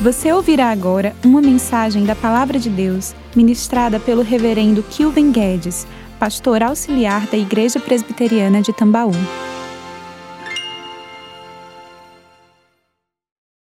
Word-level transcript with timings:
Você 0.00 0.32
ouvirá 0.32 0.70
agora 0.70 1.14
uma 1.24 1.40
mensagem 1.40 2.04
da 2.04 2.16
Palavra 2.16 2.58
de 2.58 2.68
Deus 2.68 3.14
ministrada 3.36 4.00
pelo 4.00 4.22
Reverendo 4.22 4.82
Kilven 4.82 5.30
Guedes, 5.30 5.86
pastor 6.18 6.62
auxiliar 6.62 7.26
da 7.26 7.36
Igreja 7.36 7.78
Presbiteriana 7.78 8.60
de 8.60 8.72
Tambaú. 8.72 9.12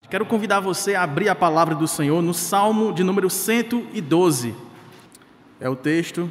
Quero 0.10 0.26
convidar 0.26 0.60
você 0.60 0.96
a 0.96 1.03
abrir 1.03 1.29
a 1.29 1.35
palavra 1.35 1.76
do 1.76 1.87
Senhor 1.87 2.22
no 2.22 2.33
Salmo 2.33 2.94
de 2.94 3.04
número 3.04 3.29
112. 3.29 4.56
É 5.60 5.70
o 5.70 5.76
texto 5.76 6.29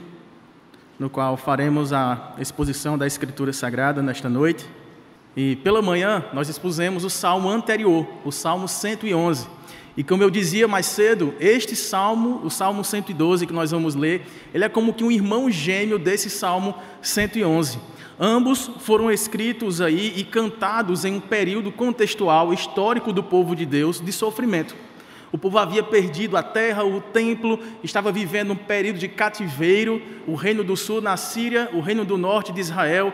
no 0.98 1.08
qual 1.08 1.36
faremos 1.36 1.92
a 1.92 2.34
exposição 2.38 2.98
da 2.98 3.06
Escritura 3.06 3.52
Sagrada 3.52 4.02
nesta 4.02 4.28
noite. 4.28 4.68
E 5.36 5.54
pela 5.56 5.80
manhã 5.80 6.24
nós 6.32 6.48
expusemos 6.48 7.04
o 7.04 7.10
salmo 7.10 7.48
anterior, 7.48 8.06
o 8.24 8.32
Salmo 8.32 8.66
111. 8.66 9.57
E 9.98 10.04
como 10.04 10.22
eu 10.22 10.30
dizia 10.30 10.68
mais 10.68 10.86
cedo, 10.86 11.34
este 11.40 11.74
salmo, 11.74 12.40
o 12.44 12.50
Salmo 12.50 12.84
112 12.84 13.48
que 13.48 13.52
nós 13.52 13.72
vamos 13.72 13.96
ler, 13.96 14.22
ele 14.54 14.62
é 14.62 14.68
como 14.68 14.94
que 14.94 15.02
um 15.02 15.10
irmão 15.10 15.50
gêmeo 15.50 15.98
desse 15.98 16.30
Salmo 16.30 16.72
111. 17.02 17.80
Ambos 18.16 18.70
foram 18.78 19.10
escritos 19.10 19.80
aí 19.80 20.14
e 20.16 20.22
cantados 20.22 21.04
em 21.04 21.16
um 21.16 21.20
período 21.20 21.72
contextual 21.72 22.52
histórico 22.52 23.12
do 23.12 23.24
povo 23.24 23.56
de 23.56 23.66
Deus 23.66 24.00
de 24.00 24.12
sofrimento. 24.12 24.76
O 25.32 25.36
povo 25.36 25.58
havia 25.58 25.82
perdido 25.82 26.36
a 26.36 26.44
terra, 26.44 26.84
o 26.84 27.00
templo, 27.00 27.58
estava 27.82 28.12
vivendo 28.12 28.52
um 28.52 28.56
período 28.56 29.00
de 29.00 29.08
cativeiro. 29.08 30.00
O 30.28 30.34
reino 30.34 30.62
do 30.62 30.76
sul 30.76 31.02
na 31.02 31.16
Síria, 31.16 31.68
o 31.72 31.80
reino 31.80 32.04
do 32.04 32.16
norte 32.16 32.52
de 32.52 32.60
Israel, 32.60 33.12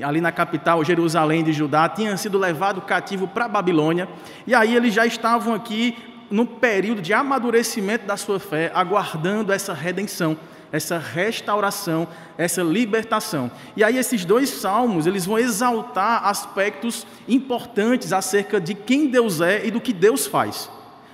ali 0.00 0.20
na 0.20 0.30
capital 0.30 0.84
Jerusalém 0.84 1.42
de 1.42 1.52
Judá, 1.52 1.88
tinha 1.88 2.16
sido 2.16 2.38
levado 2.38 2.80
cativo 2.80 3.26
para 3.26 3.46
a 3.46 3.48
Babilônia. 3.48 4.08
E 4.46 4.54
aí 4.54 4.74
eles 4.74 4.94
já 4.94 5.04
estavam 5.04 5.52
aqui 5.52 5.94
num 6.32 6.46
período 6.46 7.02
de 7.02 7.12
amadurecimento 7.12 8.06
da 8.06 8.16
sua 8.16 8.40
fé, 8.40 8.72
aguardando 8.74 9.52
essa 9.52 9.74
redenção, 9.74 10.36
essa 10.72 10.98
restauração, 10.98 12.08
essa 12.38 12.62
libertação. 12.62 13.50
E 13.76 13.84
aí 13.84 13.98
esses 13.98 14.24
dois 14.24 14.48
salmos, 14.48 15.06
eles 15.06 15.26
vão 15.26 15.38
exaltar 15.38 16.26
aspectos 16.26 17.06
importantes 17.28 18.12
acerca 18.12 18.58
de 18.58 18.74
quem 18.74 19.08
Deus 19.08 19.42
é 19.42 19.66
e 19.66 19.70
do 19.70 19.80
que 19.80 19.92
Deus 19.92 20.26
faz. 20.26 20.70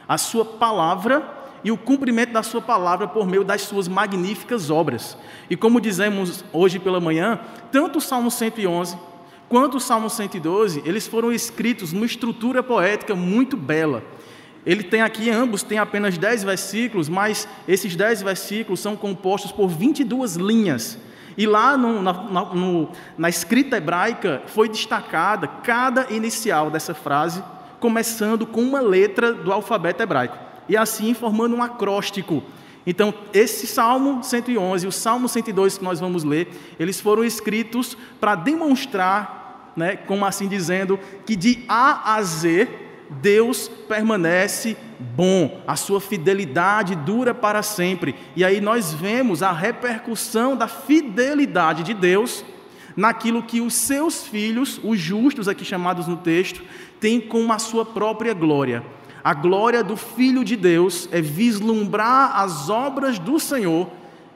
A 0.07 0.17
sua 0.17 0.45
palavra 0.45 1.37
e 1.65 1.73
o 1.73 1.77
cumprimento 1.77 2.33
da 2.33 2.43
sua 2.45 2.63
palavra 2.63 3.09
por 3.09 3.27
meio 3.27 3.43
das 3.43 3.63
suas 3.63 3.89
magníficas 3.89 4.71
obras. 4.71 5.19
E 5.51 5.57
como 5.57 5.81
dizemos 5.81 6.45
hoje 6.53 6.79
pela 6.79 7.01
manhã, 7.01 7.41
tanto 7.73 7.99
o 7.99 8.01
Salmo 8.01 8.31
111 8.31 8.97
quanto 9.49 9.79
o 9.79 9.81
Salmo 9.81 10.09
112, 10.09 10.83
eles 10.85 11.07
foram 11.07 11.33
escritos 11.33 11.93
numa 11.93 12.07
estrutura 12.07 12.63
poética 12.63 13.17
muito 13.17 13.57
bela 13.57 14.05
ele 14.67 14.83
tem 14.83 15.01
aqui, 15.01 15.31
ambos 15.31 15.63
têm 15.63 15.79
apenas 15.79 16.19
10 16.19 16.45
versículos, 16.45 17.09
mas 17.09 17.49
esses 17.67 17.95
10 17.97 18.23
versículos 18.23 18.81
são 18.81 18.97
compostos 18.97 19.53
por 19.53 19.69
22 19.69 20.37
linhas. 20.37 20.99
E 21.37 21.47
lá 21.47 21.77
no, 21.77 22.03
na, 22.03 22.13
no, 22.13 22.89
na 23.17 23.29
escrita 23.29 23.77
hebraica 23.77 24.43
foi 24.47 24.69
destacada 24.69 25.47
cada 25.47 26.13
inicial 26.13 26.71
dessa 26.71 26.93
frase, 26.93 27.43
começando 27.79 28.45
com 28.45 28.61
uma 28.61 28.81
letra 28.81 29.33
do 29.33 29.53
alfabeto 29.53 30.03
hebraico, 30.03 30.37
e 30.69 30.77
assim 30.77 31.15
formando 31.15 31.55
um 31.55 31.63
acróstico. 31.63 32.43
Então, 32.85 33.15
esse 33.33 33.67
Salmo 33.67 34.25
111 34.25 34.85
e 34.85 34.89
o 34.89 34.93
Salmo 34.93 35.29
102 35.29 35.79
que 35.79 35.85
nós 35.85 36.01
vamos 36.01 36.25
ler, 36.25 36.49
eles 36.81 37.01
foram 37.01 37.23
escritos 37.23 37.97
para 38.19 38.35
demonstrar, 38.35 39.73
né, 39.77 39.95
como 39.95 40.25
assim 40.25 40.49
dizendo, 40.49 40.99
que 41.25 41.37
de 41.37 41.65
A 41.69 42.17
a 42.17 42.23
Z 42.23 42.88
Deus 43.11 43.69
permanece 43.89 44.77
bom, 44.99 45.63
a 45.67 45.77
sua 45.77 46.01
fidelidade 46.01 46.95
dura 46.95 47.35
para 47.35 47.63
sempre. 47.63 48.15
E 48.37 48.45
aí 48.45 48.61
nós 48.61 48.93
vemos 48.93 49.43
a 49.43 49.53
repercussão 49.53 50.57
da 50.57 50.69
fidelidade 50.69 51.83
de 51.83 51.95
Deus 51.95 52.45
naquilo 52.97 53.43
que 53.43 53.61
os 53.61 53.75
seus 53.75 54.27
filhos, 54.27 54.81
os 54.83 54.99
justos 54.99 55.49
aqui 55.49 55.65
chamados 55.65 56.07
no 56.07 56.17
texto, 56.17 56.63
têm 56.99 57.21
com 57.21 57.53
a 57.53 57.59
sua 57.59 57.85
própria 57.85 58.35
glória. 58.35 58.85
A 59.23 59.35
glória 59.35 59.85
do 59.85 59.97
Filho 59.97 60.45
de 60.45 60.57
Deus 60.57 61.09
é 61.13 61.21
vislumbrar 61.21 62.41
as 62.41 62.69
obras 62.69 63.19
do 63.19 63.39
Senhor 63.39 63.89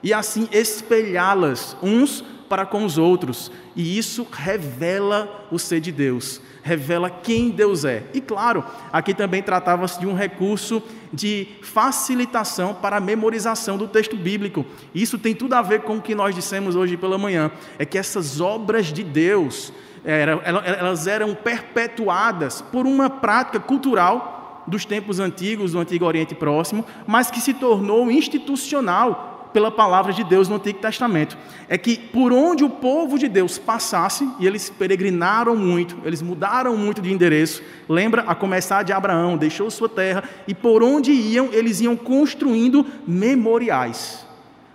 e 0.02 0.12
assim 0.12 0.48
espelhá-las 0.52 1.76
uns 1.82 2.24
para 2.48 2.66
com 2.66 2.84
os 2.84 2.98
outros. 2.98 3.50
E 3.74 3.98
isso 3.98 4.26
revela 4.30 5.46
o 5.50 5.58
ser 5.58 5.80
de 5.80 5.90
Deus 5.90 6.40
revela 6.62 7.10
quem 7.10 7.50
Deus 7.50 7.84
é. 7.84 8.04
E 8.14 8.20
claro, 8.20 8.64
aqui 8.92 9.12
também 9.12 9.42
tratava-se 9.42 9.98
de 9.98 10.06
um 10.06 10.14
recurso 10.14 10.82
de 11.12 11.48
facilitação 11.62 12.74
para 12.74 12.96
a 12.96 13.00
memorização 13.00 13.76
do 13.76 13.88
texto 13.88 14.16
bíblico. 14.16 14.64
Isso 14.94 15.18
tem 15.18 15.34
tudo 15.34 15.54
a 15.54 15.62
ver 15.62 15.82
com 15.82 15.96
o 15.96 16.02
que 16.02 16.14
nós 16.14 16.34
dissemos 16.34 16.76
hoje 16.76 16.96
pela 16.96 17.18
manhã, 17.18 17.50
é 17.78 17.84
que 17.84 17.98
essas 17.98 18.40
obras 18.40 18.86
de 18.86 19.02
Deus, 19.02 19.72
elas 20.04 21.06
eram 21.06 21.34
perpetuadas 21.34 22.62
por 22.62 22.86
uma 22.86 23.10
prática 23.10 23.60
cultural 23.60 24.64
dos 24.66 24.84
tempos 24.84 25.18
antigos, 25.18 25.72
do 25.72 25.80
Antigo 25.80 26.04
Oriente 26.04 26.34
Próximo, 26.34 26.84
mas 27.06 27.30
que 27.30 27.40
se 27.40 27.52
tornou 27.52 28.10
institucional 28.10 29.31
pela 29.52 29.70
palavra 29.70 30.12
de 30.12 30.24
Deus 30.24 30.48
no 30.48 30.56
Antigo 30.56 30.78
Testamento. 30.78 31.36
É 31.68 31.76
que 31.76 31.96
por 31.96 32.32
onde 32.32 32.64
o 32.64 32.70
povo 32.70 33.18
de 33.18 33.28
Deus 33.28 33.58
passasse, 33.58 34.28
e 34.38 34.46
eles 34.46 34.70
peregrinaram 34.70 35.56
muito, 35.56 35.96
eles 36.04 36.22
mudaram 36.22 36.76
muito 36.76 37.02
de 37.02 37.12
endereço, 37.12 37.62
lembra 37.88 38.22
a 38.22 38.34
começar 38.34 38.82
de 38.82 38.92
Abraão, 38.92 39.36
deixou 39.36 39.70
sua 39.70 39.88
terra, 39.88 40.24
e 40.46 40.54
por 40.54 40.82
onde 40.82 41.12
iam, 41.12 41.50
eles 41.52 41.80
iam 41.80 41.96
construindo 41.96 42.86
memoriais. 43.06 44.26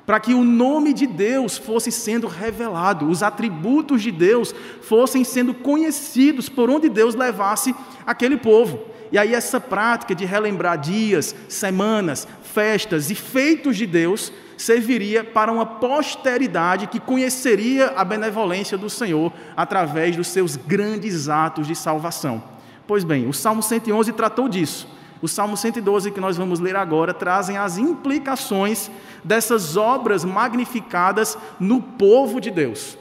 Para 0.05 0.21
que 0.21 0.33
o 0.33 0.41
nome 0.41 0.93
de 0.93 1.05
Deus 1.05 1.57
fosse 1.57 1.91
sendo 1.91 2.27
revelado, 2.27 3.09
os 3.09 3.21
atributos 3.21 4.01
de 4.01 4.09
Deus 4.09 4.55
fossem 4.81 5.25
sendo 5.25 5.53
conhecidos 5.53 6.47
por 6.47 6.69
onde 6.69 6.87
Deus 6.87 7.13
levasse 7.13 7.75
aquele 8.05 8.37
povo. 8.37 8.79
E 9.11 9.17
aí, 9.17 9.33
essa 9.33 9.59
prática 9.59 10.15
de 10.15 10.23
relembrar 10.23 10.77
dias, 10.77 11.35
semanas, 11.49 12.25
festas 12.41 13.11
e 13.11 13.15
feitos 13.15 13.75
de 13.75 13.85
Deus 13.85 14.31
serviria 14.57 15.23
para 15.23 15.51
uma 15.51 15.65
posteridade 15.65 16.87
que 16.87 16.99
conheceria 16.99 17.93
a 17.95 18.03
benevolência 18.03 18.77
do 18.77 18.89
Senhor 18.89 19.31
através 19.55 20.15
dos 20.15 20.27
seus 20.27 20.55
grandes 20.55 21.29
atos 21.29 21.67
de 21.67 21.75
salvação. 21.75 22.43
Pois 22.87 23.03
bem, 23.03 23.27
o 23.27 23.33
Salmo 23.33 23.61
111 23.61 24.11
tratou 24.13 24.49
disso. 24.49 24.87
O 25.21 25.27
Salmo 25.27 25.55
112 25.55 26.11
que 26.11 26.19
nós 26.19 26.37
vamos 26.37 26.59
ler 26.59 26.75
agora 26.75 27.13
trazem 27.13 27.57
as 27.57 27.77
implicações 27.77 28.89
dessas 29.23 29.77
obras 29.77 30.23
magnificadas 30.25 31.37
no 31.59 31.81
povo 31.81 32.39
de 32.39 32.51
Deus. 32.51 32.97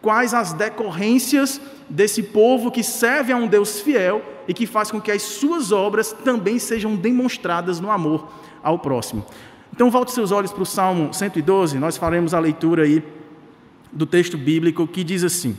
Quais 0.00 0.32
as 0.32 0.52
decorrências 0.52 1.60
desse 1.88 2.22
povo 2.22 2.70
que 2.70 2.82
serve 2.82 3.32
a 3.32 3.36
um 3.36 3.46
Deus 3.46 3.80
fiel 3.80 4.22
e 4.46 4.54
que 4.54 4.66
faz 4.66 4.90
com 4.90 5.00
que 5.00 5.10
as 5.10 5.22
suas 5.22 5.72
obras 5.72 6.12
também 6.24 6.58
sejam 6.58 6.94
demonstradas 6.96 7.80
no 7.80 7.90
amor 7.90 8.28
ao 8.62 8.78
próximo. 8.78 9.24
Então, 9.78 9.92
volte 9.92 10.10
seus 10.10 10.32
olhos 10.32 10.50
para 10.50 10.64
o 10.64 10.66
Salmo 10.66 11.14
112, 11.14 11.78
nós 11.78 11.96
faremos 11.96 12.34
a 12.34 12.40
leitura 12.40 12.82
aí 12.82 13.00
do 13.92 14.06
texto 14.06 14.36
bíblico 14.36 14.88
que 14.88 15.04
diz 15.04 15.22
assim: 15.22 15.56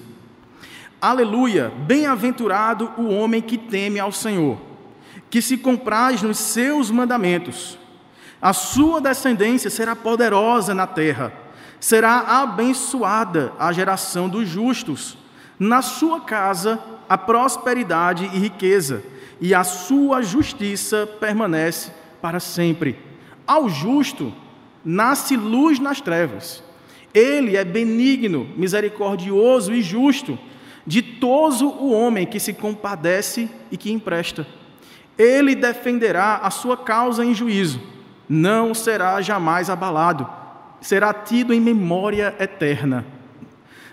Aleluia, 1.00 1.72
bem-aventurado 1.88 2.92
o 2.98 3.08
homem 3.08 3.42
que 3.42 3.58
teme 3.58 3.98
ao 3.98 4.12
Senhor, 4.12 4.58
que 5.30 5.42
se 5.42 5.56
compraz 5.56 6.22
nos 6.22 6.38
seus 6.38 6.92
mandamentos. 6.92 7.80
A 8.42 8.52
sua 8.52 9.00
descendência 9.00 9.70
será 9.70 9.96
poderosa 9.96 10.74
na 10.74 10.86
terra, 10.86 11.32
será 11.80 12.42
abençoada 12.42 13.54
a 13.58 13.72
geração 13.72 14.28
dos 14.28 14.50
justos. 14.50 15.18
Na 15.58 15.82
sua 15.82 16.20
casa 16.20 16.78
a 17.08 17.18
prosperidade 17.18 18.30
e 18.34 18.38
riqueza, 18.38 19.02
e 19.40 19.56
a 19.56 19.64
sua 19.64 20.22
justiça 20.22 21.08
permanece 21.22 21.94
para 22.22 22.42
sempre. 22.42 23.08
Ao 23.50 23.68
justo 23.68 24.32
nasce 24.86 25.36
luz 25.36 25.80
nas 25.80 26.00
trevas. 26.00 26.64
Ele 27.12 27.58
é 27.58 27.66
benigno, 27.66 28.48
misericordioso 28.56 29.74
e 29.74 29.82
justo, 29.82 30.38
ditoso 30.86 31.68
o 31.68 31.92
homem 31.92 32.28
que 32.28 32.40
se 32.40 32.54
compadece 32.54 33.50
e 33.72 33.76
que 33.76 33.92
empresta. 33.92 34.46
Ele 35.18 35.56
defenderá 35.56 36.36
a 36.44 36.52
sua 36.52 36.78
causa 36.78 37.26
em 37.26 37.34
juízo, 37.34 37.82
não 38.30 38.76
será 38.76 39.20
jamais 39.20 39.68
abalado, 39.68 40.30
será 40.80 41.12
tido 41.12 41.52
em 41.52 41.60
memória 41.60 42.36
eterna. 42.40 43.04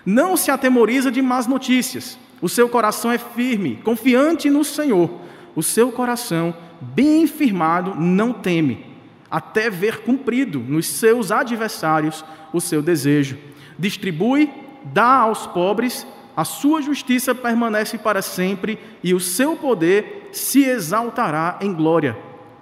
Não 0.05 0.37
se 0.37 0.51
atemoriza 0.51 1.09
de 1.09 1.19
más 1.19 1.47
notícias, 1.47 2.15
o 2.39 2.47
seu 2.47 2.69
coração 2.69 3.11
é 3.11 3.17
firme, 3.17 3.77
confiante 3.77 4.51
no 4.51 4.63
Senhor, 4.63 5.09
o 5.55 5.63
seu 5.63 5.91
coração, 5.91 6.55
bem 6.79 7.25
firmado, 7.25 7.95
não 7.95 8.31
teme 8.31 8.86
até 9.29 9.69
ver 9.69 9.99
cumprido 9.99 10.59
nos 10.59 10.87
seus 10.87 11.31
adversários 11.31 12.23
o 12.53 12.61
seu 12.61 12.81
desejo. 12.81 13.37
Distribui, 13.77 14.49
dá 14.85 15.19
aos 15.19 15.45
pobres, 15.47 16.05
a 16.35 16.45
sua 16.45 16.81
justiça 16.81 17.33
permanece 17.33 17.97
para 17.97 18.21
sempre 18.21 18.79
e 19.03 19.13
o 19.13 19.19
seu 19.19 19.55
poder 19.55 20.29
se 20.31 20.63
exaltará 20.63 21.57
em 21.61 21.73
glória. 21.73 22.17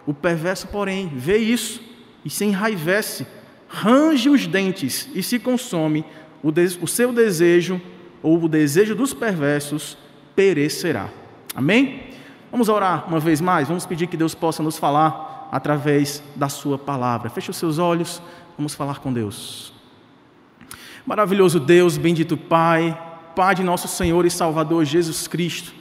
O 0.06 0.14
perverso, 0.14 0.68
porém, 0.68 1.12
vê 1.14 1.38
isso 1.38 1.82
e 2.24 2.30
se 2.30 2.46
enraivece, 2.46 3.28
range 3.68 4.30
os 4.30 4.48
dentes 4.48 5.10
e 5.14 5.22
se 5.22 5.40
consome, 5.40 6.06
o, 6.42 6.50
o 6.82 6.88
seu 6.88 7.12
desejo 7.12 7.82
ou 8.24 8.42
o 8.42 8.48
desejo 8.48 8.96
dos 8.96 9.14
perversos 9.14 9.98
perecerá. 10.36 11.10
Amém? 11.54 12.04
Vamos 12.52 12.70
orar 12.70 13.08
uma 13.08 13.20
vez 13.20 13.42
mais, 13.42 13.68
vamos 13.68 13.86
pedir 13.86 14.08
que 14.08 14.18
Deus 14.18 14.34
possa 14.34 14.64
nos 14.64 14.78
falar 14.78 15.35
através 15.52 16.22
da 16.36 16.50
Sua 16.50 16.78
palavra. 16.78 17.30
Feche 17.30 17.52
os 17.52 17.58
seus 17.58 17.78
olhos, 17.78 18.22
vamos 18.58 18.74
falar 18.74 19.00
com 19.00 19.12
Deus. 19.12 19.74
Maravilhoso 21.06 21.60
Deus, 21.60 21.98
bendito 21.98 22.36
Pai, 22.36 23.00
Pai 23.36 23.54
de 23.54 23.64
nosso 23.64 23.88
Senhor 23.88 24.26
e 24.26 24.32
Salvador 24.32 24.86
Jesus 24.86 25.28
Cristo, 25.28 25.74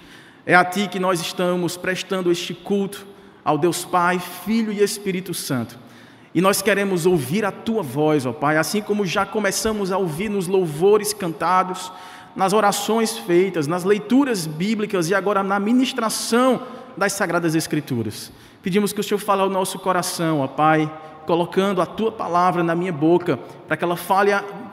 é 0.45 0.55
a 0.55 0.65
Ti 0.65 0.89
que 0.89 0.99
nós 0.99 1.21
estamos 1.21 1.77
prestando 1.77 2.31
este 2.31 2.53
culto 2.53 3.07
ao 3.45 3.57
Deus 3.57 3.85
Pai, 3.85 4.19
Filho 4.19 4.73
e 4.73 4.83
Espírito 4.83 5.33
Santo. 5.33 5.79
E 6.35 6.41
nós 6.41 6.61
queremos 6.61 7.07
ouvir 7.07 7.45
a 7.45 7.53
tua 7.53 7.83
voz, 7.83 8.27
ó 8.27 8.33
Pai, 8.33 8.59
assim 8.59 8.83
como 8.83 9.07
já 9.07 9.25
começamos 9.25 9.93
a 9.93 9.97
ouvir 9.97 10.29
nos 10.29 10.47
louvores 10.49 11.13
cantados, 11.13 11.93
nas 12.35 12.53
orações 12.53 13.17
feitas, 13.17 13.67
nas 13.67 13.85
leituras 13.85 14.47
bíblicas 14.47 15.09
e 15.09 15.15
agora 15.15 15.43
na 15.43 15.61
ministração 15.61 16.63
das 16.97 17.13
Sagradas 17.13 17.55
Escrituras. 17.55 18.33
Pedimos 18.65 18.95
que 18.95 19.01
o 19.01 19.05
Senhor 19.05 19.19
fale 19.19 19.43
ao 19.43 19.51
nosso 19.51 19.79
coração, 19.79 20.41
ó 20.41 20.49
Pai, 20.49 20.91
colocando 21.27 21.83
a 21.83 21.87
tua 21.87 22.11
palavra 22.11 22.63
na 22.63 22.75
minha 22.75 22.93
boca, 22.93 23.37
para 23.69 23.77
que 23.77 23.85
ela 23.85 23.95
fale 23.95 24.31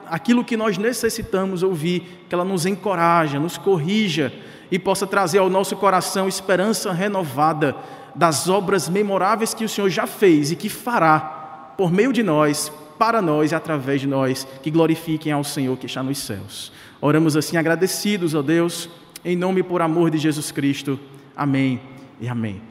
aquilo 0.08 0.46
que 0.46 0.56
nós 0.56 0.78
necessitamos 0.78 1.62
ouvir, 1.62 2.26
que 2.30 2.34
ela 2.34 2.46
nos 2.46 2.66
encoraje, 2.66 3.38
nos 3.38 3.58
corrija 3.58 4.32
e 4.72 4.80
possa 4.80 5.06
trazer 5.06 5.40
ao 5.40 5.50
nosso 5.50 5.76
coração 5.76 6.26
esperança 6.26 6.94
renovada 6.94 7.76
das 8.16 8.48
obras 8.48 8.88
memoráveis 8.88 9.54
que 9.54 9.66
o 9.66 9.70
Senhor 9.70 9.90
já 9.90 10.08
fez 10.08 10.54
e 10.54 10.56
que 10.56 10.70
fará 10.70 11.74
por 11.78 11.92
meio 11.92 12.14
de 12.14 12.24
nós, 12.24 12.72
para 12.98 13.22
nós 13.22 13.52
e 13.52 13.56
através 13.56 14.00
de 14.00 14.08
nós, 14.08 14.48
que 14.64 14.72
glorifiquem 14.72 15.34
ao 15.34 15.44
Senhor 15.44 15.78
que 15.78 15.86
está 15.86 16.02
nos 16.02 16.18
céus. 16.18 16.72
Oramos 17.02 17.36
assim 17.36 17.58
agradecidos, 17.58 18.34
ó 18.36 18.42
Deus, 18.42 18.90
em 19.26 19.36
nome 19.36 19.60
e 19.60 19.64
por 19.64 19.82
amor 19.82 20.10
de 20.10 20.18
Jesus 20.18 20.50
Cristo. 20.50 20.98
Amém 21.36 21.82
e 22.22 22.30
amém. 22.30 22.71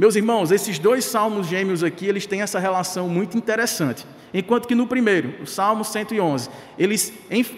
Meus 0.00 0.16
irmãos, 0.16 0.50
esses 0.50 0.78
dois 0.78 1.04
salmos 1.04 1.46
gêmeos 1.46 1.84
aqui, 1.84 2.06
eles 2.06 2.24
têm 2.24 2.40
essa 2.40 2.58
relação 2.58 3.06
muito 3.06 3.36
interessante. 3.36 4.06
Enquanto 4.32 4.66
que 4.66 4.74
no 4.74 4.86
primeiro, 4.86 5.34
o 5.42 5.46
Salmo 5.46 5.84
111, 5.84 6.48
ele, 6.78 6.96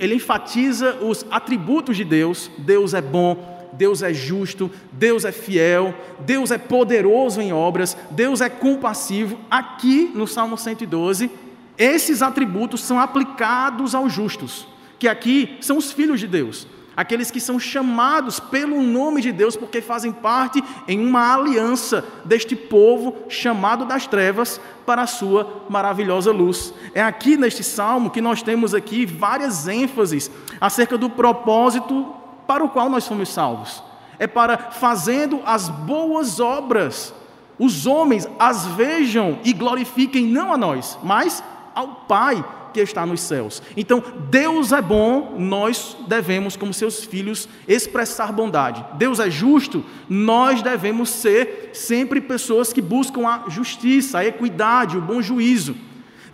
ele 0.01 0.17
enfatiza 0.17 0.97
os 0.97 1.25
atributos 1.31 1.97
de 1.97 2.03
Deus: 2.03 2.51
Deus 2.59 2.95
é 2.95 3.01
bom, 3.01 3.71
Deus 3.75 4.03
é 4.03 4.13
justo, 4.13 4.69
Deus 4.91 5.25
é 5.25 5.31
fiel, 5.31 5.95
Deus 6.19 6.51
é 6.51 6.59
poderoso 6.59 7.41
em 7.41 7.53
obras, 7.53 7.97
Deus 8.11 8.41
é 8.41 8.49
compassivo. 8.49 9.39
Aqui 9.49 10.11
no 10.13 10.27
Salmo 10.27 10.59
112, 10.59 11.31
esses 11.79 12.23
atributos 12.23 12.83
são 12.83 12.99
aplicados 12.99 13.95
aos 13.95 14.13
justos, 14.13 14.67
que 14.99 15.07
aqui 15.07 15.59
são 15.61 15.77
os 15.79 15.93
filhos 15.93 16.19
de 16.19 16.27
Deus, 16.27 16.67
aqueles 16.97 17.31
que 17.31 17.41
são 17.41 17.59
chamados 17.59 18.39
pelo 18.39 18.83
nome 18.83 19.21
de 19.21 19.33
Deus 19.33 19.57
porque 19.57 19.81
fazem 19.81 20.13
parte 20.13 20.63
em 20.87 21.05
uma 21.05 21.35
aliança 21.35 22.05
deste 22.25 22.55
povo 22.55 23.17
chamado 23.29 23.85
das 23.85 24.07
trevas 24.07 24.61
para 24.85 25.03
a 25.03 25.07
sua 25.07 25.65
maravilhosa 25.69 26.33
luz. 26.33 26.75
É 26.95 27.03
aqui 27.03 27.37
neste 27.37 27.63
salmo 27.65 28.11
que 28.11 28.21
nós 28.21 28.43
temos 28.43 28.75
aqui 28.75 29.07
várias 29.07 29.69
ênfases 29.69 30.31
acerca 30.61 30.99
do 30.99 31.09
propósito 31.09 32.15
para 32.47 32.65
o 32.65 32.69
qual 32.69 32.91
nós 32.91 33.07
fomos 33.07 33.29
salvos. 33.29 33.83
É 34.19 34.27
para 34.27 34.57
fazendo 34.57 35.41
as 35.45 35.69
boas 35.69 36.39
obras, 36.39 37.15
os 37.59 37.87
homens 37.87 38.29
as 38.39 38.67
vejam 38.67 39.39
e 39.45 39.53
glorifiquem 39.53 40.27
não 40.27 40.53
a 40.53 40.57
nós, 40.57 40.99
mas 41.03 41.43
ao 41.75 41.89
Pai 42.07 42.45
que 42.73 42.81
está 42.81 43.07
nos 43.07 43.21
céus. 43.21 43.63
Então, 43.77 44.03
Deus 44.31 44.73
é 44.73 44.83
bom, 44.83 45.37
nós 45.39 45.97
devemos, 46.09 46.57
como 46.57 46.73
seus 46.73 47.05
filhos, 47.05 47.49
expressar 47.69 48.33
bondade. 48.33 48.85
Deus 48.95 49.21
é 49.21 49.31
justo, 49.31 49.85
nós 50.09 50.63
devemos 50.63 51.11
ser 51.11 51.71
sempre 51.73 52.21
pessoas 52.21 52.73
que 52.73 52.81
buscam 52.81 53.27
a 53.27 53.45
justiça, 53.49 54.19
a 54.19 54.25
equidade, 54.25 54.97
o 54.97 55.01
bom 55.01 55.23
juízo. 55.23 55.77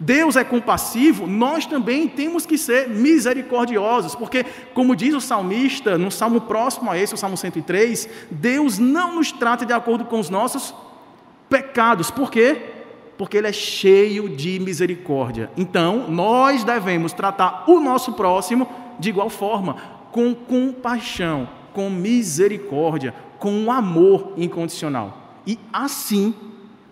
Deus 0.00 0.36
é 0.36 0.44
compassivo, 0.44 1.26
nós 1.26 1.66
também 1.66 2.06
temos 2.06 2.46
que 2.46 2.56
ser 2.56 2.88
misericordiosos, 2.88 4.14
porque, 4.14 4.44
como 4.72 4.94
diz 4.94 5.12
o 5.12 5.20
salmista, 5.20 5.98
no 5.98 6.10
salmo 6.10 6.42
próximo 6.42 6.90
a 6.90 6.96
esse, 6.96 7.14
o 7.14 7.16
salmo 7.16 7.36
103, 7.36 8.08
Deus 8.30 8.78
não 8.78 9.16
nos 9.16 9.32
trata 9.32 9.66
de 9.66 9.72
acordo 9.72 10.04
com 10.04 10.20
os 10.20 10.30
nossos 10.30 10.72
pecados, 11.48 12.10
por 12.10 12.30
quê? 12.30 12.77
Porque 13.18 13.36
Ele 13.36 13.48
é 13.48 13.52
cheio 13.52 14.28
de 14.28 14.58
misericórdia. 14.60 15.50
Então, 15.56 16.08
nós 16.08 16.64
devemos 16.64 17.12
tratar 17.12 17.64
o 17.66 17.80
nosso 17.80 18.12
próximo 18.12 18.66
de 18.98 19.10
igual 19.10 19.28
forma, 19.28 19.76
com 20.10 20.34
compaixão, 20.34 21.48
com 21.72 21.90
misericórdia, 21.90 23.14
com 23.38 23.70
amor 23.70 24.32
incondicional. 24.36 25.40
E 25.46 25.58
assim, 25.72 26.34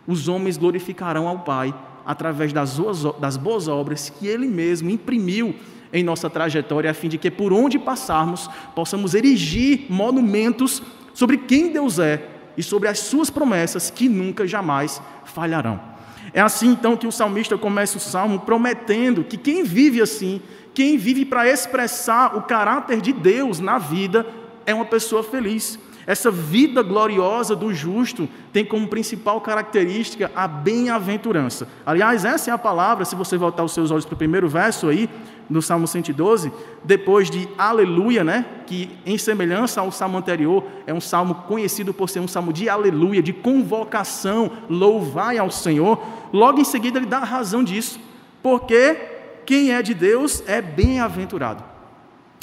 os 0.06 0.28
homens 0.28 0.56
glorificarão 0.56 1.26
ao 1.26 1.40
Pai 1.40 1.74
através 2.04 2.52
das, 2.52 2.78
das 3.18 3.36
boas 3.36 3.66
obras 3.66 4.08
que 4.10 4.26
Ele 4.26 4.46
mesmo 4.46 4.90
imprimiu 4.90 5.54
em 5.92 6.04
nossa 6.04 6.28
trajetória, 6.28 6.90
a 6.90 6.94
fim 6.94 7.08
de 7.08 7.18
que 7.18 7.30
por 7.30 7.52
onde 7.52 7.78
passarmos 7.78 8.48
possamos 8.74 9.14
erigir 9.14 9.86
monumentos 9.88 10.82
sobre 11.14 11.38
quem 11.38 11.72
Deus 11.72 11.98
é 11.98 12.28
e 12.56 12.62
sobre 12.62 12.88
as 12.88 12.98
suas 12.98 13.30
promessas 13.30 13.90
que 13.90 14.08
nunca 14.08 14.46
jamais 14.46 15.00
falharão. 15.24 15.95
É 16.32 16.40
assim 16.40 16.68
então 16.68 16.96
que 16.96 17.06
o 17.06 17.12
salmista 17.12 17.56
começa 17.56 17.96
o 17.96 18.00
salmo 18.00 18.40
prometendo 18.40 19.24
que 19.24 19.36
quem 19.36 19.62
vive 19.62 20.02
assim, 20.02 20.40
quem 20.74 20.96
vive 20.98 21.24
para 21.24 21.48
expressar 21.48 22.36
o 22.36 22.42
caráter 22.42 23.00
de 23.00 23.12
Deus 23.12 23.60
na 23.60 23.78
vida, 23.78 24.26
é 24.66 24.74
uma 24.74 24.84
pessoa 24.84 25.22
feliz. 25.22 25.78
Essa 26.06 26.30
vida 26.30 26.82
gloriosa 26.82 27.56
do 27.56 27.74
justo 27.74 28.28
tem 28.52 28.64
como 28.64 28.86
principal 28.86 29.40
característica 29.40 30.30
a 30.36 30.46
bem-aventurança. 30.46 31.66
Aliás, 31.84 32.24
essa 32.24 32.50
é 32.50 32.54
a 32.54 32.58
palavra, 32.58 33.04
se 33.04 33.16
você 33.16 33.36
voltar 33.36 33.64
os 33.64 33.72
seus 33.72 33.90
olhos 33.90 34.04
para 34.04 34.14
o 34.14 34.18
primeiro 34.18 34.48
verso 34.48 34.88
aí, 34.88 35.10
no 35.50 35.60
Salmo 35.60 35.86
112, 35.86 36.52
depois 36.84 37.28
de 37.28 37.48
aleluia, 37.58 38.22
né, 38.22 38.44
que 38.66 38.90
em 39.04 39.18
semelhança 39.18 39.80
ao 39.80 39.90
salmo 39.90 40.18
anterior, 40.18 40.64
é 40.86 40.94
um 40.94 41.00
salmo 41.00 41.34
conhecido 41.48 41.92
por 41.92 42.08
ser 42.08 42.20
um 42.20 42.28
salmo 42.28 42.52
de 42.52 42.68
aleluia, 42.68 43.22
de 43.22 43.32
convocação, 43.32 44.50
louvai 44.70 45.38
ao 45.38 45.50
Senhor. 45.50 46.00
Logo 46.32 46.60
em 46.60 46.64
seguida 46.64 46.98
ele 46.98 47.06
dá 47.06 47.18
a 47.18 47.24
razão 47.24 47.64
disso, 47.64 47.98
porque 48.42 48.96
quem 49.44 49.72
é 49.72 49.82
de 49.82 49.94
Deus 49.94 50.42
é 50.46 50.62
bem-aventurado. 50.62 51.64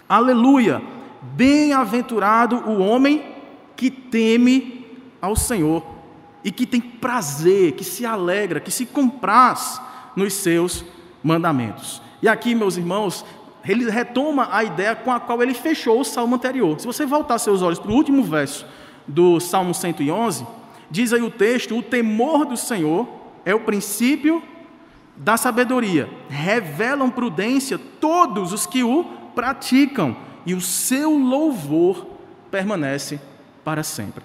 Aleluia! 0.07 0.81
Bem-aventurado 1.21 2.57
o 2.69 2.79
homem 2.79 3.32
que 3.75 3.89
teme 3.89 4.85
ao 5.21 5.35
Senhor 5.35 5.83
e 6.43 6.51
que 6.51 6.65
tem 6.65 6.81
prazer, 6.81 7.73
que 7.73 7.83
se 7.83 8.05
alegra, 8.05 8.59
que 8.59 8.71
se 8.71 8.85
compraz 8.85 9.81
nos 10.15 10.33
seus 10.33 10.83
mandamentos. 11.23 12.01
E 12.21 12.27
aqui, 12.27 12.53
meus 12.53 12.77
irmãos, 12.77 13.25
ele 13.65 13.89
retoma 13.89 14.49
a 14.51 14.63
ideia 14.63 14.95
com 14.95 15.11
a 15.11 15.19
qual 15.19 15.41
ele 15.41 15.53
fechou 15.53 16.01
o 16.01 16.05
salmo 16.05 16.35
anterior. 16.35 16.79
Se 16.79 16.85
você 16.85 17.05
voltar 17.05 17.37
seus 17.39 17.61
olhos 17.61 17.79
para 17.79 17.91
o 17.91 17.95
último 17.95 18.23
verso 18.23 18.65
do 19.07 19.39
Salmo 19.39 19.73
111, 19.73 20.45
diz 20.91 21.13
aí 21.13 21.21
o 21.21 21.31
texto: 21.31 21.77
O 21.77 21.81
temor 21.81 22.45
do 22.45 22.57
Senhor 22.57 23.07
é 23.45 23.55
o 23.55 23.61
princípio 23.61 24.43
da 25.15 25.37
sabedoria, 25.37 26.09
revelam 26.27 27.09
prudência 27.09 27.77
todos 27.77 28.51
os 28.51 28.65
que 28.65 28.83
o 28.83 29.05
praticam, 29.35 30.15
e 30.45 30.53
o 30.53 30.61
seu 30.61 31.11
louvor 31.11 32.07
permanece 32.51 33.19
para 33.63 33.83
sempre. 33.83 34.23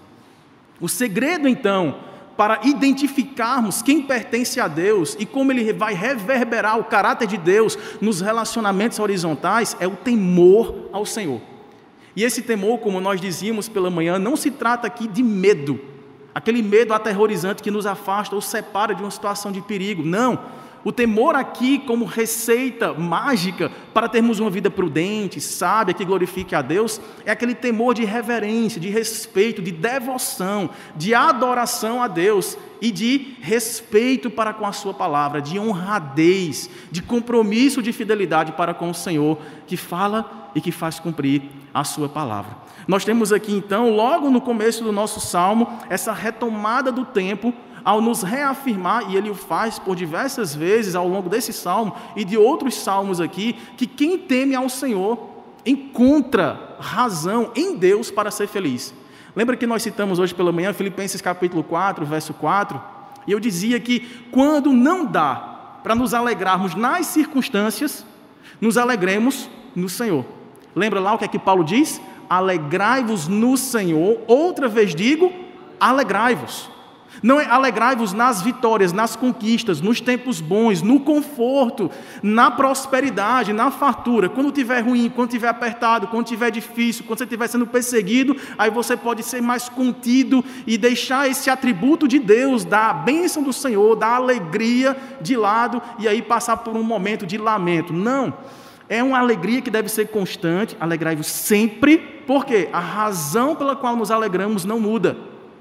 O 0.80 0.88
segredo, 0.88 1.48
então, 1.48 1.96
para 2.36 2.60
identificarmos 2.62 3.82
quem 3.82 4.02
pertence 4.02 4.60
a 4.60 4.68
Deus 4.68 5.16
e 5.18 5.26
como 5.26 5.50
ele 5.50 5.72
vai 5.72 5.92
reverberar 5.92 6.78
o 6.78 6.84
caráter 6.84 7.26
de 7.26 7.36
Deus 7.36 7.76
nos 8.00 8.20
relacionamentos 8.20 9.00
horizontais 9.00 9.76
é 9.80 9.86
o 9.88 9.96
temor 9.96 10.88
ao 10.92 11.04
Senhor. 11.04 11.40
E 12.14 12.22
esse 12.22 12.42
temor, 12.42 12.78
como 12.78 13.00
nós 13.00 13.20
dizíamos 13.20 13.68
pela 13.68 13.90
manhã, 13.90 14.18
não 14.18 14.36
se 14.36 14.52
trata 14.52 14.86
aqui 14.86 15.08
de 15.08 15.22
medo, 15.22 15.80
aquele 16.34 16.62
medo 16.62 16.94
aterrorizante 16.94 17.62
que 17.62 17.70
nos 17.70 17.86
afasta 17.86 18.34
ou 18.34 18.40
separa 18.40 18.94
de 18.94 19.02
uma 19.02 19.10
situação 19.10 19.50
de 19.50 19.60
perigo. 19.60 20.04
Não. 20.04 20.38
O 20.88 20.92
temor 20.92 21.34
aqui, 21.34 21.78
como 21.80 22.06
receita 22.06 22.94
mágica 22.94 23.70
para 23.92 24.08
termos 24.08 24.40
uma 24.40 24.48
vida 24.48 24.70
prudente, 24.70 25.38
sábia, 25.38 25.92
que 25.92 26.02
glorifique 26.02 26.54
a 26.54 26.62
Deus, 26.62 26.98
é 27.26 27.30
aquele 27.30 27.54
temor 27.54 27.92
de 27.92 28.06
reverência, 28.06 28.80
de 28.80 28.88
respeito, 28.88 29.60
de 29.60 29.70
devoção, 29.70 30.70
de 30.96 31.14
adoração 31.14 32.02
a 32.02 32.08
Deus, 32.08 32.56
e 32.80 32.90
de 32.90 33.34
respeito 33.42 34.30
para 34.30 34.54
com 34.54 34.64
a 34.64 34.72
Sua 34.72 34.94
palavra, 34.94 35.42
de 35.42 35.58
honradez, 35.58 36.70
de 36.90 37.02
compromisso 37.02 37.82
de 37.82 37.92
fidelidade 37.92 38.52
para 38.52 38.72
com 38.72 38.88
o 38.88 38.94
Senhor, 38.94 39.36
que 39.66 39.76
fala 39.76 40.50
e 40.54 40.60
que 40.60 40.72
faz 40.72 40.98
cumprir 40.98 41.42
a 41.74 41.84
Sua 41.84 42.08
palavra. 42.08 42.56
Nós 42.86 43.04
temos 43.04 43.30
aqui 43.30 43.52
então, 43.52 43.90
logo 43.90 44.30
no 44.30 44.40
começo 44.40 44.82
do 44.82 44.92
nosso 44.92 45.20
salmo, 45.20 45.68
essa 45.90 46.14
retomada 46.14 46.90
do 46.90 47.04
tempo 47.04 47.52
ao 47.88 48.02
nos 48.02 48.22
reafirmar, 48.22 49.10
e 49.10 49.16
ele 49.16 49.30
o 49.30 49.34
faz 49.34 49.78
por 49.78 49.96
diversas 49.96 50.54
vezes 50.54 50.94
ao 50.94 51.08
longo 51.08 51.26
desse 51.26 51.54
salmo 51.54 51.96
e 52.14 52.22
de 52.22 52.36
outros 52.36 52.74
salmos 52.74 53.18
aqui, 53.18 53.54
que 53.78 53.86
quem 53.86 54.18
teme 54.18 54.54
ao 54.54 54.68
Senhor 54.68 55.18
encontra 55.64 56.76
razão 56.78 57.50
em 57.56 57.78
Deus 57.78 58.10
para 58.10 58.30
ser 58.30 58.46
feliz. 58.46 58.92
Lembra 59.34 59.56
que 59.56 59.66
nós 59.66 59.82
citamos 59.82 60.18
hoje 60.18 60.34
pela 60.34 60.52
manhã 60.52 60.74
Filipenses 60.74 61.22
capítulo 61.22 61.64
4, 61.64 62.04
verso 62.04 62.34
4? 62.34 62.78
E 63.26 63.32
eu 63.32 63.40
dizia 63.40 63.80
que 63.80 64.00
quando 64.30 64.70
não 64.70 65.06
dá 65.06 65.78
para 65.82 65.94
nos 65.94 66.12
alegrarmos 66.12 66.74
nas 66.74 67.06
circunstâncias, 67.06 68.04
nos 68.60 68.76
alegremos 68.76 69.48
no 69.74 69.88
Senhor. 69.88 70.26
Lembra 70.76 71.00
lá 71.00 71.14
o 71.14 71.18
que 71.18 71.24
é 71.24 71.28
que 71.28 71.38
Paulo 71.38 71.64
diz? 71.64 72.02
Alegrai-vos 72.28 73.28
no 73.28 73.56
Senhor. 73.56 74.20
Outra 74.26 74.68
vez 74.68 74.94
digo, 74.94 75.32
alegrai-vos. 75.80 76.76
Não 77.22 77.40
é 77.40 77.46
alegrai-vos 77.46 78.12
nas 78.12 78.42
vitórias, 78.42 78.92
nas 78.92 79.16
conquistas, 79.16 79.80
nos 79.80 80.00
tempos 80.00 80.40
bons, 80.40 80.82
no 80.82 81.00
conforto, 81.00 81.90
na 82.22 82.50
prosperidade, 82.50 83.52
na 83.52 83.70
fartura. 83.70 84.28
Quando 84.28 84.48
estiver 84.48 84.80
ruim, 84.80 85.08
quando 85.08 85.28
estiver 85.28 85.48
apertado, 85.48 86.06
quando 86.08 86.26
estiver 86.26 86.50
difícil, 86.50 87.04
quando 87.04 87.18
você 87.18 87.24
estiver 87.24 87.48
sendo 87.48 87.66
perseguido, 87.66 88.36
aí 88.56 88.70
você 88.70 88.96
pode 88.96 89.22
ser 89.22 89.40
mais 89.40 89.68
contido 89.68 90.44
e 90.66 90.78
deixar 90.78 91.28
esse 91.28 91.50
atributo 91.50 92.06
de 92.06 92.18
Deus, 92.18 92.64
da 92.64 92.92
bênção 92.92 93.42
do 93.42 93.52
Senhor, 93.52 93.96
da 93.96 94.14
alegria 94.14 94.96
de 95.20 95.36
lado 95.36 95.82
e 95.98 96.06
aí 96.06 96.22
passar 96.22 96.58
por 96.58 96.76
um 96.76 96.82
momento 96.82 97.26
de 97.26 97.38
lamento. 97.38 97.92
Não. 97.92 98.34
É 98.88 99.02
uma 99.02 99.18
alegria 99.18 99.60
que 99.60 99.70
deve 99.70 99.88
ser 99.88 100.08
constante, 100.08 100.74
alegrai-vos 100.80 101.26
sempre, 101.26 101.98
porque 102.26 102.70
a 102.72 102.80
razão 102.80 103.54
pela 103.54 103.76
qual 103.76 103.94
nos 103.94 104.10
alegramos 104.10 104.64
não 104.64 104.80
muda. 104.80 105.16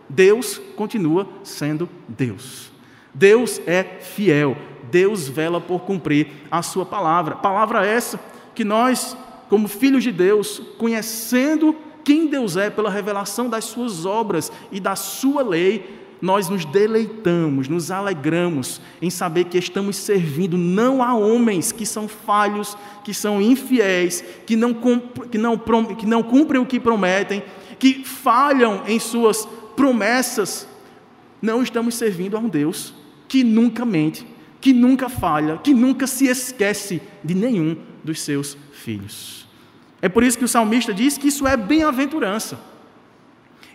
Deus 0.10 0.62
continua 0.76 1.28
sendo 1.44 1.90
Deus. 2.08 2.72
Deus 3.14 3.62
é 3.66 3.84
fiel. 3.84 4.56
Deus 4.92 5.28
vela 5.28 5.60
por 5.60 5.82
cumprir 5.82 6.28
a 6.50 6.62
sua 6.62 6.86
palavra. 6.86 7.36
Palavra 7.36 7.86
essa 7.86 8.20
que 8.56 8.64
nós, 8.64 9.18
como 9.50 9.68
filhos 9.68 10.04
de 10.04 10.12
Deus, 10.12 10.62
conhecendo 10.78 11.76
quem 12.04 12.28
Deus 12.28 12.56
é 12.56 12.70
pela 12.70 12.90
revelação 12.90 13.50
das 13.50 13.66
suas 13.66 14.06
obras 14.06 14.52
e 14.72 14.80
da 14.80 14.96
sua 14.96 15.44
lei, 15.44 15.98
nós 16.22 16.50
nos 16.50 16.66
deleitamos, 16.66 17.68
nos 17.68 17.92
alegramos 17.92 18.82
em 19.02 19.10
saber 19.10 19.46
que 19.46 19.58
estamos 19.58 19.98
servindo 19.98 20.58
não 20.58 21.04
a 21.04 21.14
homens 21.14 21.72
que 21.72 21.86
são 21.86 22.08
falhos, 22.08 22.78
que 23.04 23.14
são 23.14 23.42
infiéis, 23.42 24.24
que 24.46 24.56
não, 24.56 24.74
que 25.30 25.38
não, 25.38 25.58
que 25.58 26.06
não 26.06 26.24
cumprem 26.24 26.62
o 26.62 26.66
que 26.66 26.80
prometem, 26.80 27.44
que 27.78 28.04
falham 28.04 28.82
em 28.88 29.00
suas 29.00 29.48
promessas, 29.78 30.68
não 31.40 31.62
estamos 31.62 31.96
servindo 31.96 32.36
a 32.36 32.40
um 32.40 32.50
Deus 32.50 32.94
que 33.28 33.44
nunca 33.44 33.86
mente, 33.86 34.28
que 34.60 34.74
nunca 34.74 35.08
falha, 35.08 35.60
que 35.60 35.74
nunca 35.74 36.08
se 36.08 36.26
esquece 36.28 37.00
de 37.24 37.36
nenhum 37.36 37.78
dos 38.04 38.20
seus 38.20 38.58
filhos. 38.74 39.48
É 40.02 40.10
por 40.10 40.24
isso 40.24 40.38
que 40.38 40.46
o 40.46 40.48
salmista 40.48 40.94
diz 40.94 41.18
que 41.18 41.28
isso 41.28 41.48
é 41.48 41.56
bem-aventurança. 41.56 42.60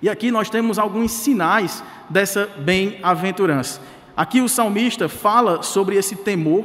E 0.03 0.11
aqui 0.11 0.33
nós 0.33 0.51
temos 0.51 0.79
alguns 0.79 1.13
sinais 1.13 1.85
dessa 2.11 2.47
bem-aventurança. 2.47 3.81
Aqui 4.17 4.41
o 4.41 4.49
salmista 4.49 5.09
fala 5.09 5.63
sobre 5.63 5.97
esse 5.97 6.17
temor 6.17 6.65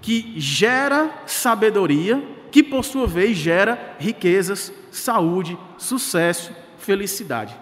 que 0.00 0.34
gera 0.36 1.22
sabedoria, 1.26 2.22
que 2.50 2.62
por 2.62 2.84
sua 2.84 3.06
vez 3.06 3.36
gera 3.36 3.96
riquezas, 4.00 4.72
saúde, 4.90 5.56
sucesso, 5.78 6.52
felicidade. 6.78 7.61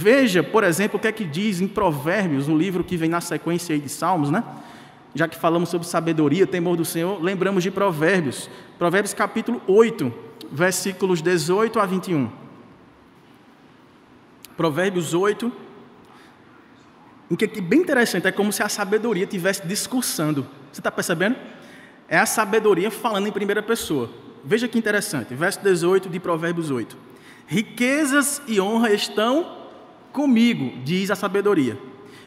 Veja, 0.00 0.44
por 0.44 0.62
exemplo, 0.62 0.96
o 0.96 1.00
que 1.00 1.08
é 1.08 1.12
que 1.12 1.24
diz 1.24 1.60
em 1.60 1.66
Provérbios, 1.66 2.46
no 2.46 2.56
livro 2.56 2.84
que 2.84 2.96
vem 2.96 3.10
na 3.10 3.20
sequência 3.20 3.74
aí 3.74 3.80
de 3.80 3.88
Salmos, 3.88 4.30
né? 4.30 4.44
Já 5.12 5.26
que 5.26 5.36
falamos 5.36 5.70
sobre 5.70 5.88
sabedoria, 5.88 6.46
temor 6.46 6.76
do 6.76 6.84
Senhor, 6.84 7.20
lembramos 7.20 7.64
de 7.64 7.70
Provérbios. 7.72 8.48
Provérbios 8.78 9.12
capítulo 9.12 9.60
8, 9.66 10.14
versículos 10.52 11.20
18 11.20 11.80
a 11.80 11.84
21. 11.84 12.30
Provérbios 14.56 15.14
8, 15.14 15.50
em 17.32 17.34
que 17.34 17.46
é 17.46 17.60
bem 17.60 17.80
interessante, 17.80 18.28
é 18.28 18.30
como 18.30 18.52
se 18.52 18.62
a 18.62 18.68
sabedoria 18.68 19.24
estivesse 19.24 19.66
discursando. 19.66 20.46
Você 20.70 20.78
está 20.78 20.92
percebendo? 20.92 21.34
É 22.06 22.16
a 22.16 22.24
sabedoria 22.24 22.88
falando 22.88 23.26
em 23.26 23.32
primeira 23.32 23.64
pessoa. 23.64 24.08
Veja 24.44 24.68
que 24.68 24.78
interessante, 24.78 25.34
verso 25.34 25.60
18 25.60 26.08
de 26.08 26.20
Provérbios 26.20 26.70
8. 26.70 26.96
Riquezas 27.48 28.40
e 28.46 28.60
honra 28.60 28.92
estão 28.92 29.57
comigo, 30.18 30.72
diz 30.84 31.12
a 31.12 31.14
sabedoria. 31.14 31.78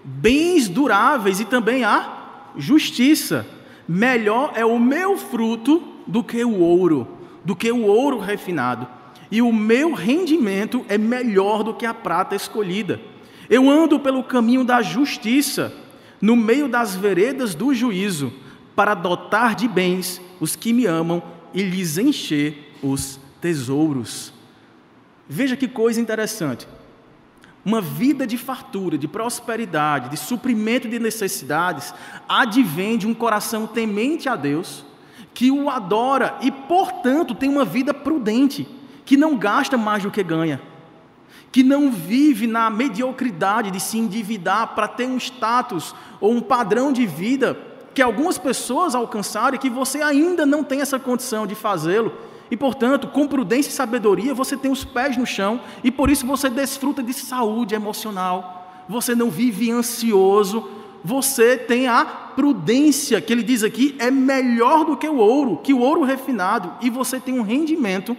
Bens 0.01 0.69
duráveis 0.69 1.41
e 1.41 1.45
também 1.45 1.83
a 1.83 2.53
justiça. 2.55 3.45
Melhor 3.85 4.53
é 4.55 4.65
o 4.65 4.79
meu 4.79 5.17
fruto 5.17 5.83
do 6.07 6.23
que 6.23 6.41
o 6.41 6.59
ouro, 6.59 7.05
do 7.43 7.53
que 7.53 7.69
o 7.69 7.83
ouro 7.83 8.17
refinado. 8.17 8.87
E 9.29 9.41
o 9.41 9.51
meu 9.51 9.93
rendimento 9.93 10.85
é 10.87 10.97
melhor 10.97 11.63
do 11.63 11.73
que 11.73 11.85
a 11.85 11.93
prata 11.93 12.33
escolhida. 12.33 13.01
Eu 13.49 13.69
ando 13.69 13.99
pelo 13.99 14.23
caminho 14.23 14.63
da 14.63 14.81
justiça, 14.81 15.73
no 16.21 16.37
meio 16.37 16.69
das 16.69 16.95
veredas 16.95 17.53
do 17.53 17.73
juízo, 17.73 18.31
para 18.73 18.93
dotar 18.93 19.53
de 19.53 19.67
bens 19.67 20.21
os 20.39 20.55
que 20.55 20.71
me 20.71 20.85
amam 20.85 21.21
e 21.53 21.61
lhes 21.61 21.97
encher 21.97 22.73
os 22.81 23.19
tesouros. 23.41 24.31
Veja 25.27 25.57
que 25.57 25.67
coisa 25.67 25.99
interessante. 25.99 26.65
Uma 27.63 27.79
vida 27.79 28.25
de 28.25 28.37
fartura, 28.37 28.97
de 28.97 29.07
prosperidade, 29.07 30.09
de 30.09 30.17
suprimento 30.17 30.89
de 30.89 30.97
necessidades, 30.97 31.93
advém 32.27 32.97
de 32.97 33.07
um 33.07 33.13
coração 33.13 33.67
temente 33.67 34.27
a 34.27 34.35
Deus, 34.35 34.83
que 35.33 35.51
o 35.51 35.69
adora 35.69 36.35
e, 36.41 36.51
portanto, 36.51 37.35
tem 37.35 37.49
uma 37.49 37.63
vida 37.63 37.93
prudente, 37.93 38.67
que 39.05 39.15
não 39.15 39.37
gasta 39.37 39.77
mais 39.77 40.01
do 40.01 40.09
que 40.09 40.23
ganha, 40.23 40.59
que 41.51 41.61
não 41.61 41.91
vive 41.91 42.47
na 42.47 42.69
mediocridade 42.69 43.69
de 43.69 43.79
se 43.79 43.97
endividar 43.97 44.69
para 44.69 44.87
ter 44.87 45.05
um 45.05 45.17
status 45.17 45.93
ou 46.19 46.31
um 46.31 46.41
padrão 46.41 46.91
de 46.91 47.05
vida 47.05 47.57
que 47.93 48.01
algumas 48.01 48.37
pessoas 48.37 48.95
alcançaram 48.95 49.55
e 49.55 49.59
que 49.59 49.69
você 49.69 50.01
ainda 50.01 50.45
não 50.45 50.63
tem 50.63 50.81
essa 50.81 50.97
condição 50.97 51.45
de 51.45 51.55
fazê-lo 51.55 52.30
e, 52.51 52.57
portanto, 52.57 53.07
com 53.07 53.25
prudência 53.25 53.69
e 53.69 53.73
sabedoria, 53.73 54.33
você 54.33 54.57
tem 54.57 54.69
os 54.69 54.83
pés 54.83 55.15
no 55.15 55.25
chão 55.25 55.61
e 55.81 55.89
por 55.89 56.09
isso 56.09 56.27
você 56.27 56.49
desfruta 56.49 57.01
de 57.01 57.13
saúde 57.13 57.73
emocional. 57.73 58.83
Você 58.89 59.15
não 59.15 59.29
vive 59.29 59.71
ansioso, 59.71 60.69
você 61.01 61.57
tem 61.57 61.87
a 61.87 62.03
prudência, 62.03 63.21
que 63.21 63.31
ele 63.31 63.41
diz 63.41 63.63
aqui, 63.63 63.95
é 63.97 64.11
melhor 64.11 64.83
do 64.83 64.97
que 64.97 65.07
o 65.07 65.15
ouro, 65.15 65.61
que 65.63 65.73
o 65.73 65.79
ouro 65.79 66.03
refinado, 66.03 66.73
e 66.81 66.89
você 66.89 67.21
tem 67.21 67.39
um 67.39 67.41
rendimento, 67.41 68.17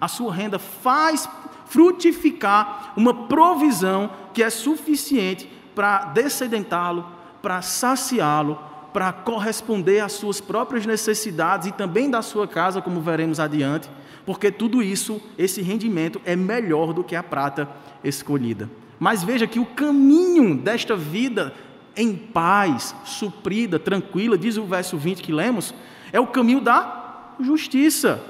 a 0.00 0.06
sua 0.06 0.32
renda 0.32 0.60
faz 0.60 1.28
frutificar 1.66 2.92
uma 2.96 3.12
provisão 3.12 4.10
que 4.32 4.42
é 4.42 4.50
suficiente 4.50 5.50
para 5.74 6.04
descedentá-lo, 6.06 7.04
para 7.40 7.62
saciá-lo, 7.62 8.58
para 8.92 9.12
corresponder 9.12 10.00
às 10.00 10.12
suas 10.12 10.40
próprias 10.40 10.84
necessidades 10.86 11.66
e 11.68 11.72
também 11.72 12.10
da 12.10 12.22
sua 12.22 12.46
casa, 12.46 12.82
como 12.82 13.00
veremos 13.00 13.40
adiante, 13.40 13.88
porque 14.24 14.50
tudo 14.50 14.82
isso, 14.82 15.20
esse 15.36 15.62
rendimento 15.62 16.20
é 16.24 16.36
melhor 16.36 16.92
do 16.92 17.02
que 17.02 17.16
a 17.16 17.22
prata 17.22 17.68
escolhida. 18.04 18.70
Mas 18.98 19.24
veja 19.24 19.46
que 19.46 19.58
o 19.58 19.66
caminho 19.66 20.56
desta 20.56 20.94
vida 20.96 21.52
em 21.96 22.14
paz, 22.14 22.94
suprida, 23.04 23.78
tranquila, 23.78 24.38
diz 24.38 24.56
o 24.56 24.64
verso 24.64 24.96
20 24.96 25.22
que 25.22 25.32
lemos, 25.32 25.74
é 26.12 26.20
o 26.20 26.26
caminho 26.26 26.60
da 26.60 27.34
justiça, 27.40 28.22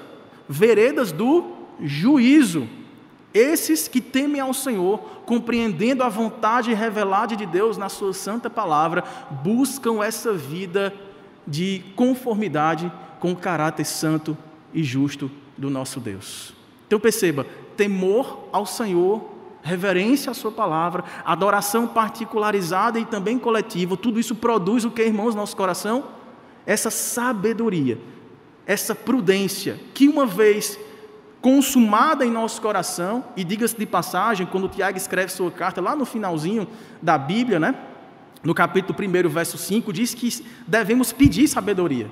veredas 0.48 1.12
do 1.12 1.52
juízo. 1.80 2.66
Esses 3.34 3.88
que 3.88 4.00
temem 4.00 4.40
ao 4.40 4.52
Senhor, 4.52 4.98
compreendendo 5.24 6.02
a 6.02 6.08
vontade 6.08 6.74
revelada 6.74 7.34
de 7.34 7.46
Deus 7.46 7.78
na 7.78 7.88
Sua 7.88 8.12
santa 8.12 8.50
palavra, 8.50 9.04
buscam 9.42 10.02
essa 10.02 10.32
vida 10.32 10.92
de 11.46 11.82
conformidade 11.96 12.92
com 13.18 13.32
o 13.32 13.36
caráter 13.36 13.84
santo 13.84 14.36
e 14.74 14.82
justo 14.82 15.30
do 15.56 15.70
nosso 15.70 15.98
Deus. 15.98 16.54
Então 16.86 17.00
perceba: 17.00 17.46
temor 17.76 18.48
ao 18.52 18.66
Senhor, 18.66 19.30
reverência 19.62 20.30
à 20.30 20.34
Sua 20.34 20.50
palavra, 20.50 21.04
adoração 21.24 21.86
particularizada 21.86 22.98
e 22.98 23.04
também 23.04 23.38
coletiva, 23.38 23.96
tudo 23.96 24.20
isso 24.20 24.34
produz 24.34 24.84
o 24.84 24.90
que, 24.90 25.02
irmãos, 25.02 25.34
no 25.34 25.40
nosso 25.40 25.56
coração? 25.56 26.04
Essa 26.66 26.90
sabedoria, 26.90 27.98
essa 28.66 28.94
prudência, 28.94 29.80
que 29.94 30.06
uma 30.06 30.26
vez 30.26 30.78
consumada 31.42 32.24
em 32.24 32.30
nosso 32.30 32.62
coração, 32.62 33.24
e 33.36 33.44
diga-se 33.44 33.76
de 33.76 33.84
passagem, 33.84 34.46
quando 34.46 34.68
Tiago 34.68 34.96
escreve 34.96 35.30
sua 35.32 35.50
carta 35.50 35.80
lá 35.80 35.94
no 35.94 36.06
finalzinho 36.06 36.66
da 37.02 37.18
Bíblia, 37.18 37.60
né? 37.60 37.74
no 38.42 38.54
capítulo 38.54 38.98
1, 38.98 39.28
verso 39.28 39.56
5, 39.56 39.92
diz 39.92 40.14
que 40.14 40.44
devemos 40.66 41.12
pedir 41.12 41.46
sabedoria. 41.46 42.10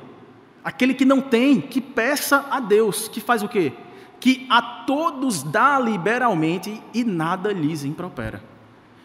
Aquele 0.63 0.95
que 0.95 1.05
não 1.05 1.21
tem, 1.21 1.61
que 1.61 1.81
peça 1.81 2.47
a 2.51 2.61
Deus, 2.61 3.09
que 3.09 3.21
faz 3.21 3.43
o 3.43 3.49
quê? 3.49 3.73
Que 4.21 4.47
a 4.51 4.61
todos 4.61 5.43
dá 5.43 5.79
liberalmente 5.79 6.81
e 6.93 7.03
nada 7.03 7.53
lhes 7.53 7.85
impropera. 7.85 8.43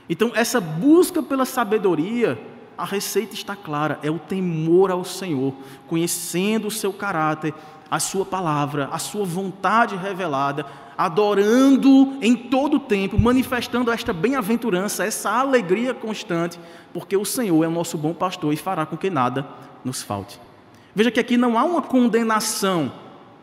Então, 0.10 0.32
essa 0.36 0.60
busca 0.62 1.24
pela 1.24 1.46
sabedoria, 1.46 2.40
a 2.78 2.86
receita 2.86 3.34
está 3.34 3.56
clara: 3.56 3.98
é 4.04 4.12
o 4.12 4.20
temor 4.20 4.92
ao 4.92 5.04
Senhor, 5.04 5.54
conhecendo 5.88 6.68
o 6.68 6.72
seu 6.72 6.92
caráter, 6.92 7.54
a 7.90 8.00
sua 8.00 8.26
palavra, 8.26 8.90
a 8.92 8.98
sua 8.98 9.26
vontade 9.26 9.96
revelada, 9.96 10.66
adorando 10.98 12.18
em 12.22 12.36
todo 12.36 12.78
o 12.78 12.80
tempo, 12.80 13.20
manifestando 13.20 13.92
esta 13.92 14.14
bem-aventurança, 14.14 15.04
essa 15.04 15.30
alegria 15.32 15.94
constante, 15.94 16.60
porque 16.94 17.18
o 17.18 17.26
Senhor 17.26 17.64
é 17.64 17.68
o 17.68 17.72
nosso 17.72 17.98
bom 17.98 18.14
pastor 18.14 18.54
e 18.54 18.58
fará 18.58 18.86
com 18.86 18.98
que 18.98 19.10
nada 19.10 19.46
nos 19.84 20.02
falte. 20.02 20.40
Veja 20.94 21.12
que 21.12 21.20
aqui 21.20 21.38
não 21.38 21.58
há 21.58 21.64
uma 21.64 21.82
condenação 21.82 22.92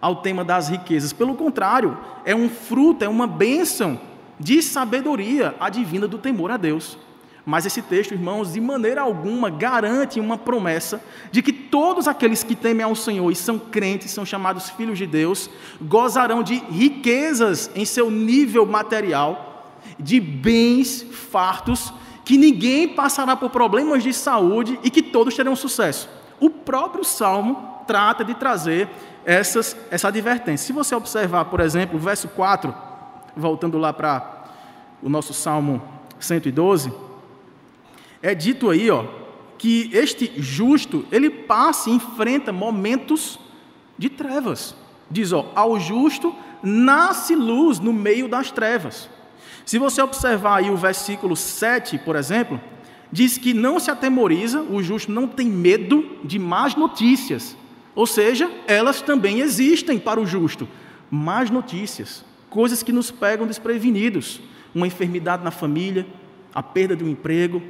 ao 0.00 0.16
tema 0.16 0.44
das 0.44 0.68
riquezas, 0.68 1.12
pelo 1.12 1.34
contrário, 1.34 1.96
é 2.24 2.34
um 2.34 2.48
fruto, 2.48 3.04
é 3.04 3.08
uma 3.08 3.26
bênção 3.26 4.00
de 4.40 4.60
sabedoria 4.60 5.54
advinda 5.60 6.08
do 6.08 6.18
temor 6.18 6.50
a 6.50 6.56
Deus. 6.56 6.98
Mas 7.44 7.66
esse 7.66 7.82
texto, 7.82 8.12
irmãos, 8.12 8.52
de 8.52 8.60
maneira 8.60 9.02
alguma 9.02 9.50
garante 9.50 10.20
uma 10.20 10.38
promessa 10.38 11.02
de 11.32 11.42
que 11.42 11.52
todos 11.52 12.06
aqueles 12.06 12.44
que 12.44 12.54
temem 12.54 12.84
ao 12.84 12.94
Senhor 12.94 13.30
e 13.32 13.34
são 13.34 13.58
crentes, 13.58 14.12
são 14.12 14.24
chamados 14.24 14.70
filhos 14.70 14.96
de 14.96 15.06
Deus, 15.06 15.50
gozarão 15.80 16.42
de 16.42 16.54
riquezas 16.54 17.68
em 17.74 17.84
seu 17.84 18.10
nível 18.10 18.64
material, 18.64 19.72
de 19.98 20.20
bens 20.20 21.02
fartos, 21.02 21.92
que 22.24 22.38
ninguém 22.38 22.88
passará 22.88 23.34
por 23.34 23.50
problemas 23.50 24.04
de 24.04 24.12
saúde 24.12 24.78
e 24.84 24.88
que 24.88 25.02
todos 25.02 25.34
terão 25.34 25.56
sucesso. 25.56 26.08
O 26.38 26.48
próprio 26.48 27.02
Salmo 27.02 27.80
trata 27.88 28.24
de 28.24 28.34
trazer 28.34 28.88
essas, 29.24 29.76
essa 29.90 30.06
advertência. 30.06 30.64
Se 30.64 30.72
você 30.72 30.94
observar, 30.94 31.46
por 31.46 31.58
exemplo, 31.58 31.96
o 31.96 32.00
verso 32.00 32.28
4, 32.28 32.72
voltando 33.36 33.78
lá 33.78 33.92
para 33.92 34.44
o 35.02 35.08
nosso 35.08 35.34
Salmo 35.34 35.82
112 36.20 37.11
é 38.22 38.34
dito 38.34 38.70
aí, 38.70 38.90
ó, 38.90 39.04
que 39.58 39.90
este 39.92 40.32
justo, 40.36 41.04
ele 41.10 41.28
passa 41.28 41.90
e 41.90 41.94
enfrenta 41.94 42.52
momentos 42.52 43.38
de 43.98 44.08
trevas. 44.08 44.74
Diz, 45.10 45.32
ó, 45.32 45.50
ao 45.54 45.78
justo 45.78 46.34
nasce 46.62 47.34
luz 47.34 47.78
no 47.80 47.92
meio 47.92 48.28
das 48.28 48.50
trevas. 48.50 49.10
Se 49.64 49.78
você 49.78 50.00
observar 50.00 50.58
aí 50.58 50.70
o 50.70 50.76
versículo 50.76 51.36
7, 51.36 51.98
por 51.98 52.16
exemplo, 52.16 52.60
diz 53.10 53.38
que 53.38 53.52
não 53.52 53.78
se 53.78 53.90
atemoriza, 53.90 54.60
o 54.62 54.82
justo 54.82 55.12
não 55.12 55.28
tem 55.28 55.46
medo 55.46 56.18
de 56.24 56.38
más 56.38 56.74
notícias. 56.74 57.56
Ou 57.94 58.06
seja, 58.06 58.50
elas 58.66 59.02
também 59.02 59.40
existem 59.40 59.98
para 59.98 60.20
o 60.20 60.26
justo. 60.26 60.66
Más 61.10 61.50
notícias, 61.50 62.24
coisas 62.48 62.82
que 62.82 62.92
nos 62.92 63.10
pegam 63.10 63.46
desprevenidos. 63.46 64.40
Uma 64.74 64.86
enfermidade 64.86 65.44
na 65.44 65.50
família, 65.50 66.06
a 66.54 66.62
perda 66.62 66.96
de 66.96 67.04
um 67.04 67.08
emprego, 67.08 67.62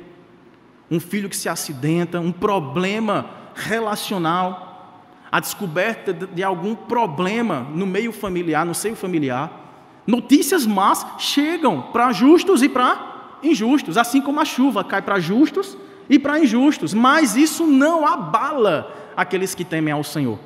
um 0.93 1.01
filho 1.01 1.31
que 1.31 1.37
se 1.37 1.49
acidenta, 1.49 2.21
um 2.21 2.31
problema 2.31 3.31
relacional, 3.55 5.09
a 5.33 5.41
descoberta 5.41 6.13
de 6.13 6.43
algum 6.43 6.75
problema 6.75 7.67
no 7.75 7.87
meio 7.87 8.13
familiar, 8.13 8.67
no 8.67 8.75
seio 8.75 8.95
familiar. 8.95 10.03
Notícias 10.07 10.67
más 10.67 11.07
chegam 11.17 11.81
para 11.81 12.13
justos 12.13 12.63
e 12.63 12.69
para 12.69 13.39
injustos, 13.43 13.97
assim 13.97 14.21
como 14.21 14.39
a 14.39 14.45
chuva 14.45 14.85
cai 14.85 15.01
para 15.01 15.19
justos 15.19 15.79
e 16.11 16.19
para 16.19 16.39
injustos, 16.39 16.93
mas 16.93 17.37
isso 17.37 17.67
não 17.67 18.07
abala 18.07 18.95
aqueles 19.17 19.55
que 19.55 19.65
temem 19.65 19.95
ao 19.95 20.05
Senhor. 20.05 20.39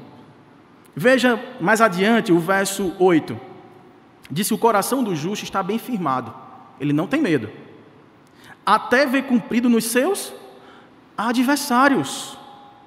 Veja 0.94 1.42
mais 1.60 1.80
adiante 1.80 2.32
o 2.32 2.38
verso 2.38 2.94
8. 3.00 3.36
Diz 4.30 4.46
que 4.46 4.54
o 4.54 4.58
coração 4.58 5.02
do 5.02 5.16
justo 5.16 5.42
está 5.44 5.60
bem 5.60 5.78
firmado, 5.78 6.32
ele 6.78 6.92
não 6.92 7.08
tem 7.08 7.20
medo 7.20 7.65
até 8.66 9.06
ver 9.06 9.22
cumprido 9.22 9.68
nos 9.68 9.84
seus 9.84 10.34
adversários 11.16 12.36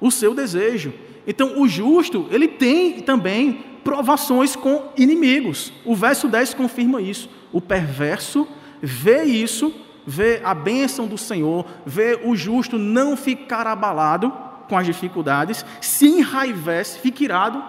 o 0.02 0.12
seu 0.12 0.36
desejo. 0.36 0.94
Então, 1.26 1.62
o 1.62 1.68
justo, 1.68 2.28
ele 2.30 2.48
tem 2.48 3.02
também 3.02 3.64
provações 3.84 4.56
com 4.56 4.92
inimigos. 4.98 5.72
O 5.86 5.96
verso 5.96 6.28
10 6.28 6.54
confirma 6.54 7.02
isso. 7.02 7.30
O 7.52 7.62
perverso 7.62 8.48
vê 8.82 9.24
isso, 9.24 9.74
vê 10.06 10.42
a 10.44 10.54
bênção 10.54 11.08
do 11.08 11.18
Senhor, 11.18 11.66
vê 11.86 12.20
o 12.24 12.36
justo 12.36 12.78
não 12.78 13.16
ficar 13.16 13.66
abalado 13.66 14.32
com 14.68 14.78
as 14.78 14.86
dificuldades, 14.86 15.66
se 15.82 16.08
enraivece, 16.08 17.00
fica 17.00 17.24
irado, 17.24 17.64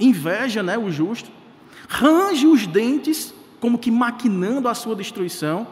inveja 0.00 0.62
né, 0.62 0.76
o 0.76 0.90
justo, 0.90 1.30
range 1.88 2.46
os 2.46 2.66
dentes, 2.66 3.32
como 3.60 3.78
que 3.78 3.90
maquinando 3.90 4.68
a 4.68 4.74
sua 4.74 4.96
destruição 4.96 5.66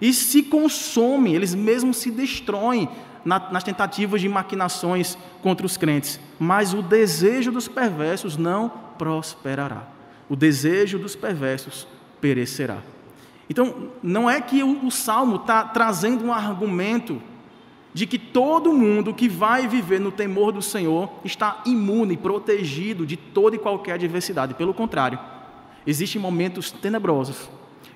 e 0.00 0.12
se 0.12 0.42
consomem, 0.42 1.34
eles 1.34 1.54
mesmos 1.54 1.98
se 1.98 2.10
destroem 2.10 2.88
nas 3.24 3.62
tentativas 3.62 4.20
de 4.20 4.28
maquinações 4.28 5.16
contra 5.42 5.66
os 5.66 5.76
crentes. 5.76 6.18
Mas 6.38 6.72
o 6.72 6.80
desejo 6.80 7.52
dos 7.52 7.68
perversos 7.68 8.36
não 8.36 8.70
prosperará. 8.96 9.86
O 10.28 10.34
desejo 10.34 10.98
dos 10.98 11.14
perversos 11.14 11.86
perecerá. 12.20 12.78
Então, 13.48 13.88
não 14.02 14.30
é 14.30 14.40
que 14.40 14.62
o, 14.62 14.90
salmo 14.90 15.36
está 15.36 15.64
trazendo 15.64 16.24
um 16.24 16.32
argumento 16.32 17.20
de 17.92 18.06
que 18.06 18.16
todo 18.18 18.72
mundo 18.72 19.12
que 19.12 19.28
vai 19.28 19.66
viver 19.66 19.98
no 19.98 20.12
temor 20.12 20.52
do 20.52 20.62
Senhor 20.62 21.10
está 21.24 21.60
imune, 21.66 22.16
protegido 22.16 23.04
de 23.04 23.16
toda 23.16 23.56
e 23.56 23.58
qualquer 23.58 23.94
adversidade. 23.94 24.54
Pelo 24.54 24.72
contrário, 24.72 25.18
existem 25.84 26.22
momentos 26.22 26.70
tenebrosos 26.70 27.50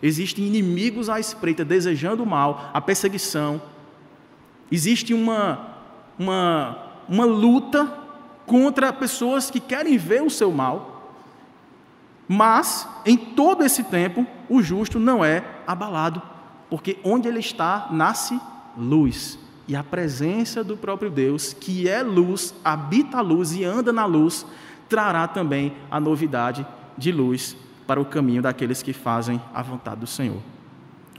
Existem 0.06 0.44
inimigos 0.44 1.08
à 1.08 1.18
espreita 1.18 1.64
desejando 1.64 2.24
o 2.24 2.26
mal, 2.26 2.70
a 2.74 2.78
perseguição. 2.78 3.62
Existe 4.70 5.14
uma, 5.14 5.78
uma, 6.18 6.76
uma 7.08 7.24
luta 7.24 7.90
contra 8.44 8.92
pessoas 8.92 9.50
que 9.50 9.58
querem 9.58 9.96
ver 9.96 10.22
o 10.22 10.28
seu 10.28 10.52
mal. 10.52 11.16
Mas, 12.28 12.86
em 13.06 13.16
todo 13.16 13.64
esse 13.64 13.82
tempo, 13.82 14.26
o 14.46 14.62
justo 14.62 14.98
não 14.98 15.24
é 15.24 15.42
abalado, 15.66 16.20
porque 16.68 16.98
onde 17.02 17.26
ele 17.26 17.40
está, 17.40 17.88
nasce 17.90 18.38
luz. 18.76 19.38
E 19.66 19.74
a 19.74 19.82
presença 19.82 20.62
do 20.62 20.76
próprio 20.76 21.10
Deus, 21.10 21.54
que 21.54 21.88
é 21.88 22.02
luz, 22.02 22.54
habita 22.62 23.16
a 23.16 23.22
luz 23.22 23.56
e 23.56 23.64
anda 23.64 23.90
na 23.90 24.04
luz, 24.04 24.44
trará 24.86 25.26
também 25.26 25.72
a 25.90 25.98
novidade 25.98 26.66
de 26.98 27.10
luz 27.10 27.56
para 27.86 28.00
o 28.00 28.04
caminho 28.04 28.42
daqueles 28.42 28.82
que 28.82 28.92
fazem 28.92 29.40
a 29.52 29.62
vontade 29.62 30.00
do 30.00 30.06
Senhor. 30.06 30.40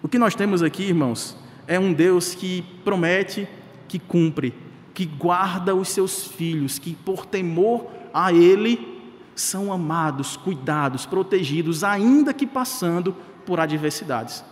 O 0.02 0.08
que 0.08 0.20
nós 0.20 0.36
temos 0.36 0.62
aqui, 0.62 0.84
irmãos, 0.84 1.38
é 1.68 1.80
um 1.80 1.94
Deus 1.94 2.36
que 2.36 2.64
promete, 2.84 3.48
que 3.88 4.00
cumpre, 4.00 4.54
que 4.94 5.06
guarda 5.06 5.76
os 5.76 5.90
seus 5.90 6.26
filhos, 6.26 6.80
que 6.80 6.94
por 6.94 7.26
temor 7.26 7.88
a 8.14 8.32
Ele 8.32 8.96
são 9.36 9.74
amados, 9.74 10.38
cuidados, 10.38 11.06
protegidos, 11.06 11.84
ainda 11.84 12.34
que 12.34 12.48
passando 12.48 13.16
por 13.46 13.60
adversidades. 13.60 14.44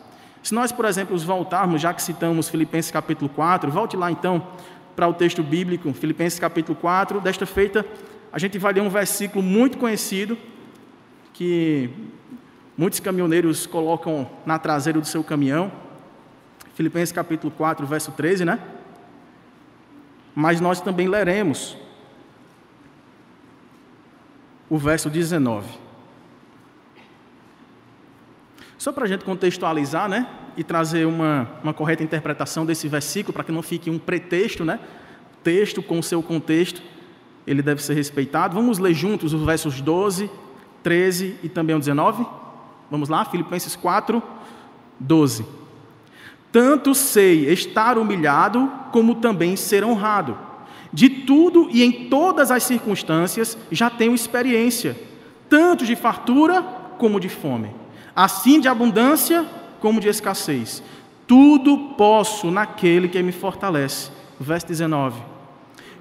Se 0.43 0.53
nós, 0.53 0.71
por 0.71 0.85
exemplo, 0.85 1.17
voltarmos, 1.19 1.81
já 1.81 1.93
que 1.93 2.01
citamos 2.01 2.49
Filipenses 2.49 2.91
capítulo 2.91 3.29
4, 3.29 3.71
volte 3.71 3.95
lá 3.95 4.11
então 4.11 4.45
para 4.95 5.07
o 5.07 5.13
texto 5.13 5.41
bíblico, 5.41 5.91
Filipenses 5.93 6.37
capítulo 6.37 6.77
4. 6.79 7.21
Desta 7.21 7.45
feita, 7.45 7.85
a 8.31 8.37
gente 8.37 8.57
vai 8.57 8.73
ler 8.73 8.81
um 8.81 8.89
versículo 8.89 9.41
muito 9.41 9.77
conhecido, 9.77 10.37
que 11.43 11.89
muitos 12.77 13.01
caminhoneiros 13.01 13.67
colocam 13.67 14.29
na 14.45 14.57
traseira 14.57 15.01
do 15.01 15.05
seu 15.05 15.21
caminhão. 15.21 15.69
Filipenses 16.73 17.11
capítulo 17.11 17.51
4, 17.51 17.85
verso 17.85 18.13
13, 18.13 18.45
né? 18.45 18.59
Mas 20.33 20.61
nós 20.61 20.79
também 20.79 21.09
leremos 21.09 21.75
o 24.69 24.77
verso 24.77 25.09
19. 25.09 25.67
Só 28.77 28.93
para 28.93 29.03
a 29.03 29.07
gente 29.07 29.25
contextualizar, 29.25 30.07
né? 30.07 30.25
E 30.55 30.63
trazer 30.63 31.05
uma, 31.05 31.51
uma 31.61 31.73
correta 31.73 32.03
interpretação 32.03 32.65
desse 32.65 32.87
versículo, 32.87 33.33
para 33.33 33.43
que 33.43 33.51
não 33.51 33.61
fique 33.61 33.89
um 33.89 33.99
pretexto, 33.99 34.63
né? 34.63 34.79
Texto 35.43 35.83
com 35.83 36.01
seu 36.01 36.23
contexto, 36.23 36.81
ele 37.45 37.61
deve 37.61 37.83
ser 37.83 37.95
respeitado. 37.95 38.55
Vamos 38.55 38.79
ler 38.79 38.93
juntos 38.93 39.33
os 39.33 39.43
versos 39.43 39.81
12 39.81 40.31
13 40.83 41.37
e 41.41 41.49
também 41.49 41.75
o 41.75 41.79
19. 41.79 42.25
Vamos 42.91 43.09
lá, 43.09 43.25
Filipenses 43.25 43.75
4, 43.75 44.21
12. 44.99 45.45
Tanto 46.51 46.93
sei 46.93 47.51
estar 47.51 47.97
humilhado, 47.97 48.71
como 48.91 49.15
também 49.15 49.55
ser 49.55 49.83
honrado. 49.83 50.37
De 50.91 51.09
tudo 51.09 51.67
e 51.71 51.83
em 51.83 52.07
todas 52.07 52.51
as 52.51 52.61
circunstâncias 52.63 53.57
já 53.71 53.89
tenho 53.89 54.13
experiência, 54.13 54.95
tanto 55.49 55.85
de 55.85 55.95
fartura 55.95 56.61
como 56.99 57.19
de 57.19 57.29
fome, 57.29 57.71
assim 58.15 58.59
de 58.59 58.67
abundância 58.67 59.43
como 59.79 59.99
de 59.99 60.07
escassez. 60.07 60.83
Tudo 61.25 61.95
posso 61.97 62.51
naquele 62.51 63.07
que 63.07 63.23
me 63.23 63.31
fortalece. 63.31 64.11
verso 64.39 64.67
19. 64.67 65.19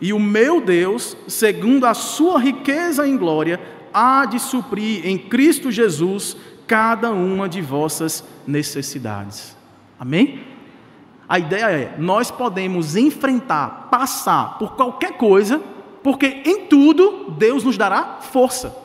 E 0.01 0.13
o 0.13 0.19
meu 0.19 0.61
Deus, 0.61 1.17
segundo 1.27 1.87
a 1.87 1.95
sua 1.95 2.39
riqueza 2.39 3.07
em 3.07 3.17
glória, 3.17 3.59
há 3.93 4.25
de 4.27 4.39
suprir 4.39 5.07
em 5.07 5.19
Cristo 5.19 5.71
Jesus 5.71 6.37
cada 6.67 7.11
uma 7.11 7.49
de 7.49 7.61
vossas 7.61 8.25
necessidades. 8.47 9.57
Amém? 9.99 10.45
A 11.29 11.39
ideia 11.39 11.71
é: 11.71 11.95
nós 11.99 12.31
podemos 12.31 12.97
enfrentar, 12.97 13.89
passar 13.91 14.59
por 14.59 14.75
qualquer 14.75 15.17
coisa, 15.17 15.61
porque 16.03 16.43
em 16.45 16.67
tudo 16.67 17.31
Deus 17.39 17.65
nos 17.65 17.79
dará 17.79 18.19
força. 18.21 18.77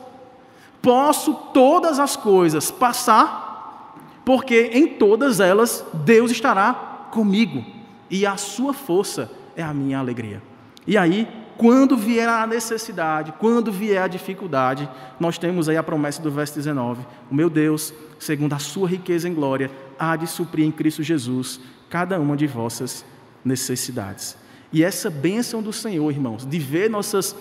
Posso 0.80 1.34
todas 1.52 1.98
as 1.98 2.16
coisas 2.16 2.70
passar, 2.70 3.94
porque 4.24 4.70
em 4.72 4.86
todas 4.86 5.40
elas 5.40 5.84
Deus 5.92 6.30
estará 6.30 6.72
comigo, 7.10 7.64
e 8.10 8.24
a 8.24 8.36
sua 8.36 8.72
força 8.72 9.30
é 9.56 9.62
a 9.62 9.74
minha 9.74 9.98
alegria. 9.98 10.42
E 10.86 10.96
aí, 10.96 11.28
quando 11.58 11.96
vier 11.96 12.28
a 12.28 12.46
necessidade, 12.46 13.34
quando 13.38 13.72
vier 13.72 14.00
a 14.00 14.06
dificuldade, 14.06 14.88
nós 15.18 15.36
temos 15.36 15.68
aí 15.68 15.76
a 15.76 15.82
promessa 15.82 16.22
do 16.22 16.30
verso 16.30 16.54
19: 16.54 17.04
O 17.28 17.34
meu 17.34 17.50
Deus, 17.50 17.92
segundo 18.18 18.52
a 18.54 18.60
sua 18.60 18.88
riqueza 18.88 19.28
em 19.28 19.34
glória, 19.34 19.68
há 19.98 20.14
de 20.14 20.28
suprir 20.28 20.64
em 20.64 20.70
Cristo 20.70 21.02
Jesus 21.02 21.60
cada 21.90 22.18
uma 22.20 22.36
de 22.36 22.46
vossas 22.46 23.04
necessidades. 23.44 24.36
E 24.72 24.84
essa 24.84 25.10
bênção 25.10 25.60
do 25.60 25.72
Senhor, 25.72 26.08
irmãos, 26.12 26.46
de 26.46 26.58
ver 26.60 26.88
nossas 26.88 27.34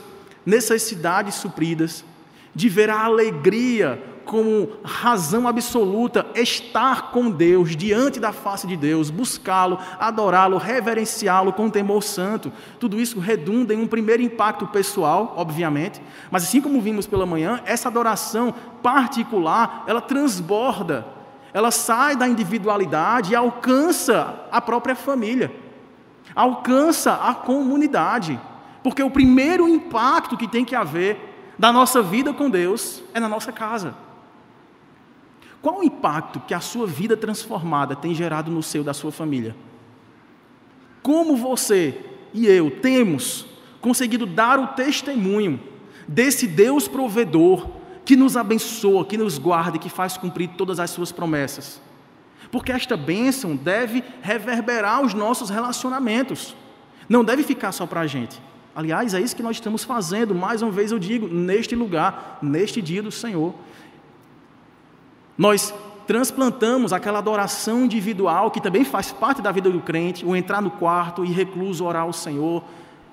necessidades 0.44 1.36
supridas, 1.36 2.04
de 2.56 2.70
ver 2.70 2.90
a 2.90 3.00
alegria 3.00 4.02
como 4.28 4.70
razão 4.84 5.48
absoluta 5.48 6.28
estar 6.36 7.12
com 7.12 7.32
Deus, 7.32 7.76
diante 7.76 8.20
da 8.20 8.32
face 8.32 8.68
de 8.68 8.76
Deus, 8.76 9.10
buscá-lo, 9.10 9.80
adorá-lo, 9.98 10.58
reverenciá-lo 10.58 11.54
com 11.54 11.70
temor 11.70 12.04
santo. 12.04 12.52
Tudo 12.80 13.00
isso 13.00 13.20
redunda 13.20 13.74
em 13.74 13.82
um 13.82 13.88
primeiro 13.88 14.22
impacto 14.22 14.68
pessoal, 14.68 15.34
obviamente, 15.38 16.02
mas 16.30 16.44
assim 16.44 16.62
como 16.62 16.82
vimos 16.82 17.08
pela 17.08 17.26
manhã, 17.26 17.62
essa 17.66 17.88
adoração 17.88 18.54
particular, 18.84 19.86
ela 19.88 20.02
transborda, 20.02 21.08
ela 21.54 21.72
sai 21.72 22.16
da 22.16 22.28
individualidade 22.28 23.32
e 23.32 23.36
alcança 23.36 24.46
a 24.52 24.62
própria 24.62 24.96
família, 24.96 25.52
alcança 26.36 27.14
a 27.14 27.34
comunidade, 27.34 28.40
porque 28.84 29.02
o 29.02 29.10
primeiro 29.10 29.68
impacto 29.68 30.38
que 30.38 30.48
tem 30.48 30.66
que 30.66 30.76
haver 30.76 31.56
da 31.58 31.72
nossa 31.72 32.02
vida 32.02 32.34
com 32.34 32.50
Deus 32.50 33.02
é 33.14 33.20
na 33.20 33.28
nossa 33.28 33.52
casa. 33.52 34.07
Qual 35.62 35.80
o 35.80 35.84
impacto 35.84 36.40
que 36.40 36.54
a 36.54 36.60
sua 36.60 36.86
vida 36.86 37.18
transformada 37.18 37.96
tem 37.96 38.14
gerado 38.14 38.52
no 38.52 38.62
seu 38.62 38.84
da 38.84 38.94
sua 38.94 39.12
família? 39.12 39.56
Como 41.02 41.36
você 41.36 42.00
e 42.34 42.48
eu 42.48 42.70
temos 42.80 43.46
conseguido 43.82 44.26
dar 44.26 44.60
o 44.60 44.68
testemunho 44.68 45.60
desse 46.08 46.48
Deus 46.48 46.88
provedor 46.88 47.70
que 48.06 48.16
nos 48.16 48.38
abençoa, 48.38 49.06
que 49.06 49.18
nos 49.18 49.38
guarda 49.38 49.78
e 49.78 49.80
que 49.80 49.90
faz 49.90 50.18
cumprir 50.18 50.50
todas 50.58 50.80
as 50.80 50.90
suas 50.90 51.12
promessas? 51.12 51.82
Porque 52.52 52.72
esta 52.72 52.96
bênção 52.96 53.56
deve 53.56 54.04
reverberar 54.22 55.02
os 55.02 55.14
nossos 55.14 55.50
relacionamentos, 55.50 56.56
não 57.10 57.24
deve 57.24 57.44
ficar 57.44 57.72
só 57.72 57.86
para 57.86 58.02
a 58.02 58.08
gente. 58.08 58.42
Aliás, 58.76 59.14
é 59.14 59.20
isso 59.20 59.36
que 59.36 59.42
nós 59.42 59.56
estamos 59.56 59.84
fazendo, 59.84 60.36
mais 60.36 60.62
uma 60.62 60.72
vez 60.72 60.92
eu 60.92 61.00
digo, 61.00 61.28
neste 61.28 61.76
lugar, 61.76 62.38
neste 62.42 62.82
dia 62.82 63.02
do 63.02 63.12
Senhor. 63.12 63.56
Nós 65.38 65.74
transplantamos 66.08 66.94
aquela 66.94 67.20
adoração 67.20 67.84
individual 67.84 68.50
que 68.50 68.62
também 68.62 68.84
faz 68.84 69.12
parte 69.12 69.42
da 69.42 69.52
vida 69.52 69.70
do 69.70 69.82
crente, 69.82 70.26
o 70.26 70.36
entrar 70.36 70.62
no 70.62 70.72
quarto 70.72 71.26
e 71.26 71.32
recluso 71.32 71.86
orar 71.86 72.04
ao 72.04 72.14
Senhor, 72.14 72.64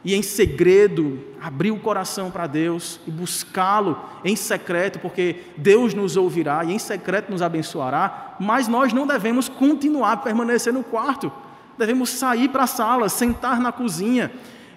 e 0.05 0.15
em 0.15 0.23
segredo 0.23 1.19
abrir 1.41 1.71
o 1.71 1.79
coração 1.79 2.31
para 2.31 2.47
Deus 2.47 3.01
e 3.07 3.11
buscá-lo 3.11 3.99
em 4.23 4.37
secreto, 4.37 4.99
porque 4.99 5.37
Deus 5.57 5.95
nos 5.95 6.17
ouvirá 6.17 6.63
e 6.65 6.73
em 6.73 6.79
secreto 6.79 7.33
nos 7.33 7.43
abençoará, 7.43 8.37
mas 8.39 8.69
nós 8.69 8.93
não 8.93 9.07
devemos 9.07 9.49
continuar 9.49 10.13
a 10.13 10.17
permanecer 10.19 10.73
no 10.73 10.85
quarto, 10.85 11.33
devemos 11.79 12.11
sair 12.11 12.49
para 12.49 12.65
a 12.65 12.69
sala, 12.69 13.09
sentar 13.09 13.59
na 13.59 13.73
cozinha 13.73 14.31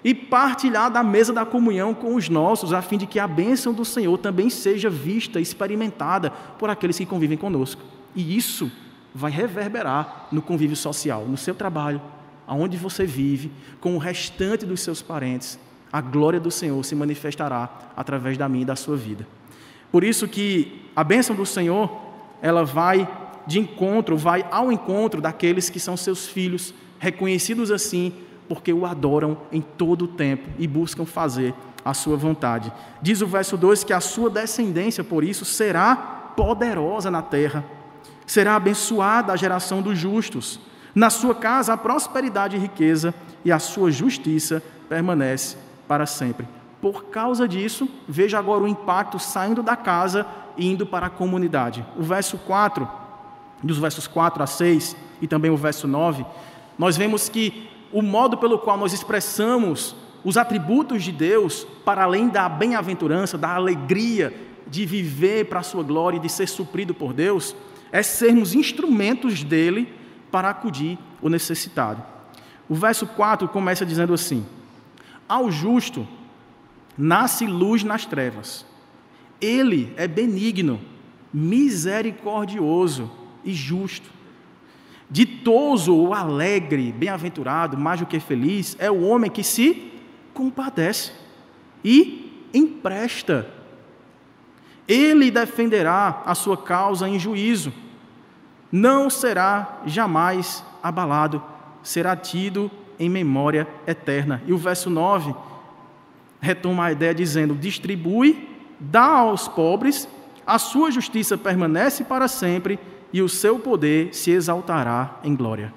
e 0.07 0.15
partilhar 0.15 0.89
da 0.89 1.03
mesa 1.03 1.33
da 1.33 1.45
comunhão 1.45 1.93
com 1.93 2.15
os 2.15 2.29
nossos, 2.29 2.71
a 2.71 2.81
fim 2.81 2.97
de 2.97 3.05
que 3.05 3.19
a 3.19 3.27
bênção 3.27 3.73
do 3.73 3.83
Senhor 3.83 4.17
também 4.17 4.49
seja 4.49 4.89
vista, 4.89 5.37
experimentada 5.37 6.31
por 6.57 6.69
aqueles 6.69 6.97
que 6.97 7.05
convivem 7.05 7.37
conosco. 7.37 7.81
E 8.15 8.37
isso 8.37 8.71
vai 9.13 9.29
reverberar 9.29 10.29
no 10.31 10.41
convívio 10.41 10.77
social, 10.77 11.25
no 11.25 11.35
seu 11.35 11.53
trabalho, 11.53 12.01
aonde 12.47 12.77
você 12.77 13.05
vive, 13.05 13.51
com 13.81 13.95
o 13.95 13.97
restante 13.97 14.65
dos 14.65 14.79
seus 14.79 15.01
parentes. 15.01 15.59
A 15.91 15.99
glória 15.99 16.39
do 16.39 16.49
Senhor 16.49 16.81
se 16.85 16.95
manifestará 16.95 17.69
através 17.93 18.37
da 18.37 18.47
minha 18.47 18.61
e 18.61 18.65
da 18.65 18.77
sua 18.77 18.95
vida. 18.95 19.27
Por 19.91 20.05
isso 20.05 20.25
que 20.25 20.89
a 20.95 21.03
bênção 21.03 21.35
do 21.35 21.45
Senhor, 21.45 21.91
ela 22.41 22.63
vai 22.63 23.05
de 23.45 23.59
encontro, 23.59 24.15
vai 24.15 24.47
ao 24.51 24.71
encontro 24.71 25.19
daqueles 25.19 25.69
que 25.69 25.81
são 25.81 25.97
seus 25.97 26.25
filhos, 26.25 26.73
reconhecidos 26.97 27.71
assim 27.71 28.13
porque 28.47 28.71
o 28.73 28.85
adoram 28.85 29.37
em 29.51 29.61
todo 29.61 30.05
o 30.05 30.07
tempo 30.07 30.49
e 30.57 30.67
buscam 30.67 31.05
fazer 31.05 31.53
a 31.83 31.93
sua 31.93 32.17
vontade. 32.17 32.71
Diz 33.01 33.21
o 33.21 33.27
verso 33.27 33.57
2 33.57 33.83
que 33.83 33.93
a 33.93 33.99
sua 33.99 34.29
descendência, 34.29 35.03
por 35.03 35.23
isso, 35.23 35.45
será 35.45 35.95
poderosa 36.35 37.09
na 37.09 37.21
terra, 37.21 37.63
será 38.25 38.55
abençoada 38.55 39.33
a 39.33 39.37
geração 39.37 39.81
dos 39.81 39.97
justos. 39.97 40.59
Na 40.93 41.09
sua 41.09 41.35
casa 41.35 41.73
a 41.73 41.77
prosperidade 41.77 42.55
e 42.55 42.59
riqueza, 42.59 43.13
e 43.45 43.51
a 43.51 43.59
sua 43.59 43.91
justiça 43.91 44.61
permanece 44.89 45.57
para 45.87 46.05
sempre. 46.05 46.47
Por 46.81 47.05
causa 47.05 47.47
disso, 47.47 47.87
veja 48.07 48.37
agora 48.37 48.63
o 48.63 48.67
impacto 48.67 49.17
saindo 49.17 49.63
da 49.63 49.75
casa 49.75 50.25
e 50.57 50.67
indo 50.67 50.85
para 50.85 51.07
a 51.07 51.09
comunidade. 51.09 51.85
O 51.95 52.03
verso 52.03 52.37
4, 52.37 52.87
dos 53.63 53.77
versos 53.77 54.07
4 54.07 54.43
a 54.43 54.47
6 54.47 54.95
e 55.21 55.27
também 55.27 55.49
o 55.49 55.57
verso 55.57 55.87
9, 55.87 56.25
nós 56.77 56.97
vemos 56.97 57.29
que 57.29 57.69
o 57.91 58.01
modo 58.01 58.37
pelo 58.37 58.59
qual 58.59 58.77
nós 58.77 58.93
expressamos 58.93 59.95
os 60.23 60.37
atributos 60.37 61.03
de 61.03 61.11
Deus, 61.11 61.65
para 61.85 62.03
além 62.03 62.27
da 62.27 62.49
bem-aventurança, 62.49 63.37
da 63.37 63.55
alegria 63.55 64.33
de 64.67 64.85
viver 64.85 65.45
para 65.45 65.59
a 65.59 65.63
sua 65.63 65.83
glória 65.83 66.17
e 66.17 66.19
de 66.19 66.29
ser 66.29 66.47
suprido 66.47 66.93
por 66.93 67.13
Deus, 67.13 67.55
é 67.91 68.03
sermos 68.03 68.53
instrumentos 68.53 69.43
dele 69.43 69.93
para 70.31 70.49
acudir 70.49 70.97
o 71.21 71.29
necessitado. 71.29 72.03
O 72.67 72.75
verso 72.75 73.07
4 73.07 73.47
começa 73.47 73.85
dizendo 73.85 74.13
assim: 74.13 74.45
Ao 75.27 75.49
justo 75.49 76.05
nasce 76.97 77.45
luz 77.45 77.83
nas 77.83 78.05
trevas. 78.05 78.65
Ele 79.39 79.93
é 79.95 80.07
benigno, 80.07 80.81
misericordioso 81.31 83.09
e 83.45 83.53
justo. 83.53 84.16
Ditoso 85.09 85.95
ou 85.95 86.13
alegre, 86.13 86.91
bem-aventurado, 86.91 87.77
mais 87.77 87.99
do 87.99 88.05
que 88.05 88.19
feliz, 88.19 88.75
é 88.79 88.91
o 88.91 89.03
homem 89.03 89.31
que 89.31 89.43
se 89.43 89.91
compadece 90.33 91.11
e 91.83 92.49
empresta. 92.53 93.47
Ele 94.87 95.31
defenderá 95.31 96.21
a 96.25 96.35
sua 96.35 96.57
causa 96.57 97.07
em 97.07 97.17
juízo, 97.17 97.73
não 98.71 99.09
será 99.09 99.81
jamais 99.85 100.63
abalado, 100.83 101.41
será 101.81 102.15
tido 102.15 102.69
em 102.99 103.09
memória 103.09 103.67
eterna. 103.85 104.41
E 104.45 104.51
o 104.51 104.57
verso 104.57 104.89
9 104.89 105.33
retoma 106.41 106.85
a 106.85 106.91
ideia 106.91 107.15
dizendo: 107.15 107.55
distribui, 107.55 108.49
dá 108.79 109.05
aos 109.05 109.47
pobres, 109.47 110.07
a 110.45 110.59
sua 110.59 110.91
justiça 110.91 111.37
permanece 111.37 112.03
para 112.03 112.27
sempre 112.27 112.79
e 113.11 113.21
o 113.21 113.29
seu 113.29 113.59
poder 113.59 114.13
se 114.13 114.31
exaltará 114.31 115.19
em 115.23 115.35
glória. 115.35 115.73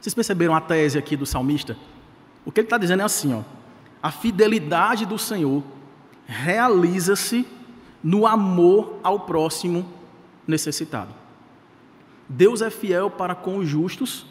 Vocês 0.00 0.14
perceberam 0.14 0.54
a 0.54 0.60
tese 0.60 0.98
aqui 0.98 1.16
do 1.16 1.26
salmista? 1.26 1.76
O 2.44 2.52
que 2.52 2.60
ele 2.60 2.66
está 2.66 2.78
dizendo 2.78 3.02
é 3.02 3.04
assim: 3.04 3.34
ó, 3.34 3.42
a 4.02 4.10
fidelidade 4.10 5.04
do 5.04 5.18
Senhor 5.18 5.62
realiza-se 6.26 7.46
no 8.02 8.26
amor 8.26 8.98
ao 9.02 9.20
próximo 9.20 9.86
necessitado. 10.46 11.14
Deus 12.28 12.62
é 12.62 12.70
fiel 12.70 13.10
para 13.10 13.34
com 13.34 13.58
os 13.58 13.68
justos 13.68 14.26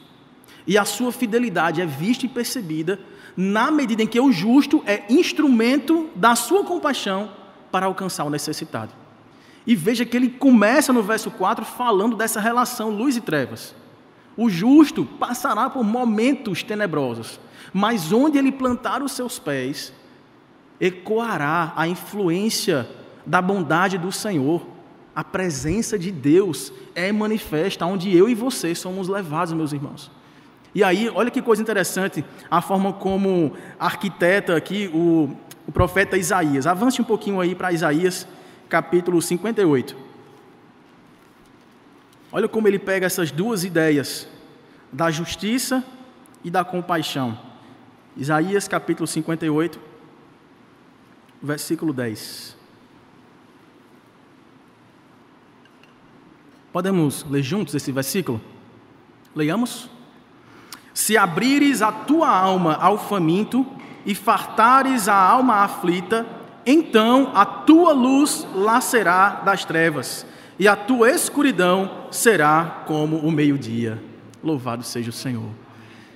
e 0.66 0.78
a 0.78 0.86
sua 0.86 1.12
fidelidade 1.12 1.82
é 1.82 1.86
vista 1.86 2.26
e 2.26 2.30
percebida 2.30 3.00
na 3.36 3.72
medida 3.72 4.04
em 4.04 4.08
que 4.08 4.20
o 4.20 4.32
justo 4.32 4.84
é 4.86 5.06
instrumento 5.10 6.10
da 6.16 6.36
sua 6.36 6.64
compaixão 6.64 7.30
para 7.72 7.86
alcançar 7.86 8.24
o 8.24 8.30
necessitado. 8.30 8.92
E 9.66 9.76
veja 9.76 10.06
que 10.06 10.16
ele 10.16 10.30
começa 10.30 10.94
no 10.94 11.04
verso 11.04 11.30
4 11.30 11.66
falando 11.66 12.16
dessa 12.16 12.40
relação 12.40 12.90
luz 12.90 13.18
e 13.18 13.22
trevas. 13.22 13.76
O 14.38 14.50
justo 14.50 15.04
passará 15.04 15.70
por 15.70 15.84
momentos 15.84 16.64
tenebrosos, 16.64 17.40
mas 17.74 18.14
onde 18.14 18.38
ele 18.38 18.52
plantar 18.52 19.02
os 19.02 19.12
seus 19.12 19.40
pés, 19.40 19.92
ecoará 20.80 21.74
a 21.76 21.88
influência 21.88 22.88
da 23.26 23.42
bondade 23.42 23.98
do 23.98 24.12
Senhor, 24.12 24.66
a 25.14 25.24
presença 25.24 25.98
de 25.98 26.12
Deus 26.12 26.72
é 26.94 27.12
manifesta, 27.12 27.86
onde 27.86 28.16
eu 28.16 28.30
e 28.30 28.36
você 28.36 28.76
somos 28.76 29.08
levados, 29.08 29.54
meus 29.54 29.74
irmãos. 29.74 30.12
E 30.76 30.84
aí, 30.84 31.10
olha 31.10 31.32
que 31.32 31.42
coisa 31.42 31.62
interessante, 31.62 32.24
a 32.52 32.62
forma 32.62 32.94
como 32.94 33.54
arquiteta 33.80 34.56
aqui 34.56 34.92
o, 34.94 35.36
o 35.68 35.72
profeta 35.72 36.18
Isaías. 36.18 36.66
Avance 36.66 37.02
um 37.02 37.06
pouquinho 37.06 37.42
aí 37.42 37.54
para 37.54 37.74
Isaías, 37.74 38.26
capítulo 38.70 39.22
58. 39.22 39.96
Olha 42.32 42.48
como 42.48 42.68
ele 42.68 42.80
pega 42.80 43.06
essas 43.06 43.32
duas 43.32 43.64
ideias, 43.66 44.28
da 44.92 45.12
justiça 45.12 45.84
e 46.44 46.50
da 46.50 46.64
compaixão. 46.64 47.38
Isaías 48.16 48.68
capítulo 48.68 49.06
58, 49.06 49.80
versículo 51.42 51.92
10. 51.92 52.56
Podemos 56.72 57.26
ler 57.30 57.44
juntos 57.44 57.76
esse 57.76 57.92
versículo? 57.92 58.40
Leiamos? 59.36 59.90
Se 60.94 61.18
abrires 61.18 61.82
a 61.82 61.92
tua 61.92 62.30
alma 62.30 62.76
ao 62.76 62.98
faminto 62.98 63.66
e 64.08 64.16
fartares 64.16 65.10
a 65.10 65.14
alma 65.16 65.56
aflita, 65.56 66.26
então 66.66 67.32
a 67.36 67.46
tua 67.46 67.92
luz 67.92 68.48
lá 68.56 68.80
será 68.80 69.42
das 69.42 69.66
trevas, 69.66 70.26
e 70.58 70.66
a 70.66 70.78
tua 70.78 71.12
escuridão 71.12 72.08
será 72.10 72.84
como 72.88 73.18
o 73.18 73.30
meio-dia. 73.30 74.02
Louvado 74.42 74.82
seja 74.82 75.10
o 75.10 75.14
Senhor. 75.14 75.50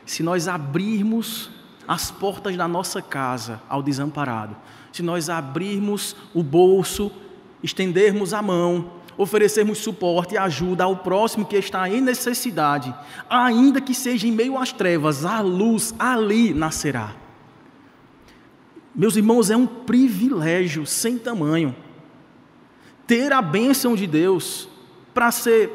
Se 0.05 0.23
nós 0.23 0.47
abrirmos 0.47 1.51
as 1.85 2.09
portas 2.09 2.55
da 2.55 2.67
nossa 2.67 3.01
casa 3.01 3.61
ao 3.67 3.83
desamparado, 3.83 4.55
se 4.93 5.03
nós 5.03 5.29
abrirmos 5.29 6.15
o 6.33 6.41
bolso, 6.41 7.11
estendermos 7.61 8.33
a 8.33 8.41
mão 8.41 9.01
oferecermos 9.17 9.77
suporte 9.77 10.33
e 10.33 10.37
ajuda 10.37 10.85
ao 10.85 10.95
próximo 10.95 11.45
que 11.45 11.55
está 11.55 11.87
em 11.87 12.01
necessidade, 12.01 12.95
ainda 13.29 13.79
que 13.79 13.93
seja 13.93 14.25
em 14.25 14.31
meio 14.31 14.57
às 14.57 14.71
trevas, 14.71 15.25
a 15.25 15.41
luz 15.41 15.93
ali 15.99 16.53
nascerá. 16.53 17.20
Meus 18.93 19.15
irmãos, 19.15 19.49
é 19.49 19.55
um 19.55 19.65
privilégio 19.65 20.85
sem 20.85 21.17
tamanho 21.17 21.75
ter 23.07 23.31
a 23.33 23.41
bênção 23.41 23.95
de 23.95 24.07
Deus 24.07 24.69
para 25.13 25.31
ser 25.31 25.69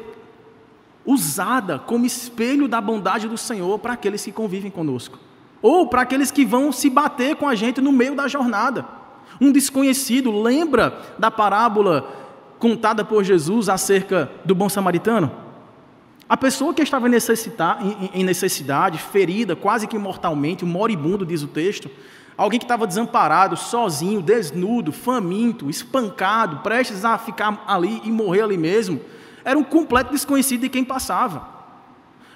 usada 1.05 1.79
como 1.79 2.05
espelho 2.05 2.67
da 2.67 2.81
bondade 2.81 3.27
do 3.27 3.37
Senhor 3.37 3.79
para 3.79 3.93
aqueles 3.93 4.23
que 4.23 4.31
convivem 4.31 4.69
conosco, 4.69 5.17
ou 5.61 5.87
para 5.87 6.01
aqueles 6.01 6.31
que 6.31 6.45
vão 6.45 6.71
se 6.71 6.89
bater 6.89 7.35
com 7.35 7.47
a 7.47 7.55
gente 7.55 7.79
no 7.79 7.91
meio 7.91 8.15
da 8.15 8.27
jornada. 8.27 8.85
Um 9.39 9.51
desconhecido, 9.51 10.41
lembra 10.41 10.99
da 11.17 11.29
parábola 11.31 12.11
contada 12.59 13.05
por 13.05 13.23
Jesus 13.23 13.69
acerca 13.69 14.31
do 14.43 14.55
bom 14.55 14.67
samaritano? 14.67 15.31
A 16.27 16.35
pessoa 16.35 16.73
que 16.73 16.81
estava 16.81 17.07
em 17.07 18.23
necessidade, 18.23 18.97
ferida, 18.97 19.55
quase 19.55 19.87
que 19.87 19.97
mortalmente, 19.97 20.65
um 20.65 20.67
moribundo, 20.67 21.25
diz 21.25 21.41
o 21.41 21.47
texto, 21.47 21.89
alguém 22.37 22.59
que 22.59 22.65
estava 22.65 22.85
desamparado, 22.85 23.57
sozinho, 23.57 24.21
desnudo, 24.21 24.91
faminto, 24.91 25.69
espancado, 25.69 26.57
prestes 26.57 27.03
a 27.03 27.17
ficar 27.17 27.63
ali 27.67 27.99
e 28.03 28.11
morrer 28.11 28.41
ali 28.41 28.57
mesmo, 28.57 29.01
era 29.43 29.57
um 29.57 29.63
completo 29.63 30.11
desconhecido 30.11 30.61
de 30.61 30.69
quem 30.69 30.83
passava. 30.83 31.47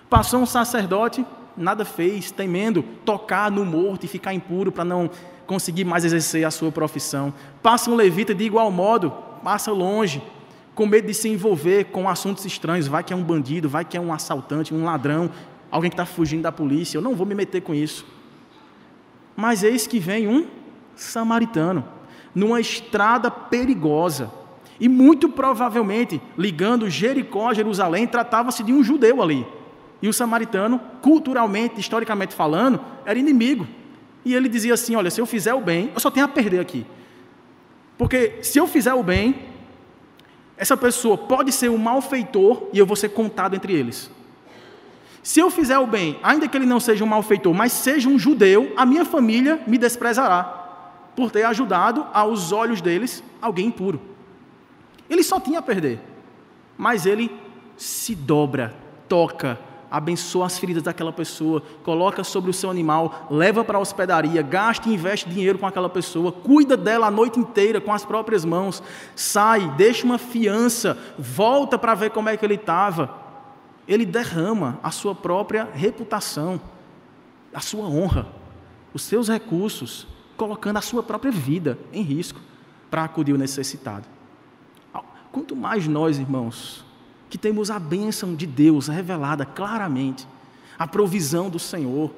Passou 0.10 0.42
um 0.42 0.46
sacerdote, 0.46 1.26
nada 1.56 1.86
fez, 1.86 2.32
temendo 2.32 2.84
tocar 3.06 3.52
no 3.52 3.64
morto 3.64 4.06
e 4.06 4.08
ficar 4.08 4.34
impuro 4.34 4.72
para 4.72 4.84
não 4.84 5.10
conseguir 5.46 5.86
mais 5.86 6.04
exercer 6.04 6.46
a 6.46 6.52
sua 6.52 6.72
profissão. 6.72 7.34
Passa 7.62 7.90
um 7.92 7.96
levita 7.96 8.34
de 8.34 8.44
igual 8.44 8.72
modo, 8.72 9.12
passa 9.44 9.72
longe, 9.72 10.22
com 10.74 10.86
medo 10.86 11.08
de 11.08 11.14
se 11.14 11.30
envolver 11.30 11.86
com 11.86 12.10
assuntos 12.10 12.46
estranhos. 12.46 12.88
Vai 12.88 13.04
que 13.04 13.14
é 13.14 13.16
um 13.16 13.24
bandido, 13.24 13.70
vai 13.70 13.86
que 13.86 13.98
é 13.98 14.02
um 14.02 14.12
assaltante, 14.12 14.74
um 14.74 14.84
ladrão, 14.84 15.30
alguém 15.70 15.90
que 15.90 15.96
está 15.96 16.06
fugindo 16.06 16.44
da 16.44 16.52
polícia. 16.52 16.98
Eu 16.98 17.02
não 17.02 17.16
vou 17.16 17.26
me 17.26 17.36
meter 17.36 17.62
com 17.62 17.74
isso. 17.74 18.06
Mas 19.42 19.64
eis 19.64 19.88
que 19.88 19.98
vem 19.98 20.28
um 20.28 20.46
samaritano, 20.96 21.84
numa 22.36 22.62
estrada 22.62 23.32
perigosa. 23.32 24.32
E 24.80 24.88
muito 24.88 25.28
provavelmente, 25.30 26.22
ligando 26.38 26.88
Jericó 26.88 27.50
a 27.50 27.54
Jerusalém, 27.56 28.06
tratava-se 28.06 28.62
de 28.64 28.72
um 28.72 28.84
judeu 28.84 29.20
ali. 29.20 29.44
E 30.00 30.08
o 30.08 30.14
samaritano, 30.14 30.80
culturalmente, 31.02 31.80
historicamente 31.80 32.36
falando, 32.36 32.80
era 33.04 33.18
inimigo. 33.18 33.66
E 34.24 34.36
ele 34.36 34.48
dizia 34.48 34.76
assim: 34.76 34.96
Olha, 34.96 35.10
se 35.10 35.20
eu 35.20 35.26
fizer 35.26 35.56
o 35.56 35.62
bem, 35.62 35.90
eu 35.92 36.00
só 36.00 36.12
tenho 36.12 36.28
a 36.28 36.30
perder 36.30 36.60
aqui. 36.60 36.86
Porque 37.98 38.44
se 38.44 38.60
eu 38.60 38.68
fizer 38.68 38.94
o 38.94 39.02
bem, 39.02 39.48
essa 40.56 40.78
pessoa 40.78 41.18
pode 41.18 41.52
ser 41.52 41.72
um 41.72 41.80
malfeitor 41.80 42.70
e 42.72 42.78
eu 42.78 42.86
vou 42.86 42.96
ser 42.96 43.10
contado 43.10 43.56
entre 43.56 43.74
eles. 43.74 44.12
Se 45.24 45.40
eu 45.40 45.52
fizer 45.52 45.78
o 45.78 45.86
bem, 45.86 46.20
ainda 46.24 46.48
que 46.48 46.58
ele 46.58 46.66
não 46.66 46.80
seja 46.80 47.04
um 47.04 47.08
malfeitor, 47.08 47.54
mas 47.54 47.72
seja 47.72 48.10
um 48.10 48.18
judeu, 48.18 48.74
a 48.76 48.86
minha 48.86 49.06
família 49.06 49.62
me 49.68 49.78
desprezará, 49.78 50.44
por 51.16 51.30
ter 51.30 51.44
ajudado, 51.44 52.06
aos 52.14 52.52
olhos 52.52 52.82
deles, 52.82 53.24
alguém 53.42 53.68
impuro. 53.68 54.02
Ele 55.10 55.24
só 55.24 55.40
tinha 55.40 55.60
a 55.60 55.62
perder, 55.62 56.00
mas 56.78 57.06
ele 57.06 57.32
se 57.78 58.16
dobra, 58.16 58.74
toca, 59.08 59.60
abençoa 59.92 60.46
as 60.46 60.58
feridas 60.58 60.82
daquela 60.82 61.12
pessoa, 61.12 61.62
coloca 61.84 62.24
sobre 62.24 62.50
o 62.50 62.54
seu 62.54 62.72
animal, 62.72 63.28
leva 63.30 63.64
para 63.64 63.78
a 63.78 63.82
hospedaria, 63.82 64.42
gasta 64.42 64.88
e 64.88 64.94
investe 64.94 65.30
dinheiro 65.30 65.60
com 65.60 65.68
aquela 65.68 65.90
pessoa, 65.90 66.32
cuida 66.32 66.78
dela 66.78 67.08
a 67.08 67.12
noite 67.12 67.40
inteira 67.40 67.82
com 67.82 67.94
as 67.94 68.06
próprias 68.06 68.46
mãos, 68.46 68.82
sai, 69.16 69.68
deixa 69.76 70.06
uma 70.06 70.18
fiança, 70.18 70.98
volta 71.20 71.78
para 71.78 71.94
ver 71.94 72.12
como 72.12 72.30
é 72.30 72.38
que 72.38 72.46
ele 72.46 72.56
estava. 72.56 73.21
Ele 73.92 74.06
derrama 74.06 74.80
a 74.82 74.90
sua 74.90 75.14
própria 75.14 75.68
reputação, 75.74 76.62
a 77.54 77.60
sua 77.60 77.86
honra, 77.86 78.26
os 78.94 79.02
seus 79.02 79.28
recursos, 79.28 80.08
colocando 80.38 80.78
a 80.78 80.82
sua 80.82 81.04
própria 81.04 81.30
vida 81.30 81.78
em 81.92 82.02
risco 82.02 82.40
para 82.90 83.04
acudir 83.04 83.34
o 83.34 83.38
necessitado. 83.38 84.08
Quanto 85.30 85.58
mais 85.58 85.90
nós, 85.90 86.18
irmãos, 86.18 86.86
que 87.30 87.38
temos 87.38 87.70
a 87.70 87.80
bênção 87.80 88.34
de 88.34 88.48
Deus 88.48 88.88
revelada 88.88 89.46
claramente, 89.46 90.26
a 90.80 90.88
provisão 90.88 91.50
do 91.50 91.60
Senhor, 91.60 92.14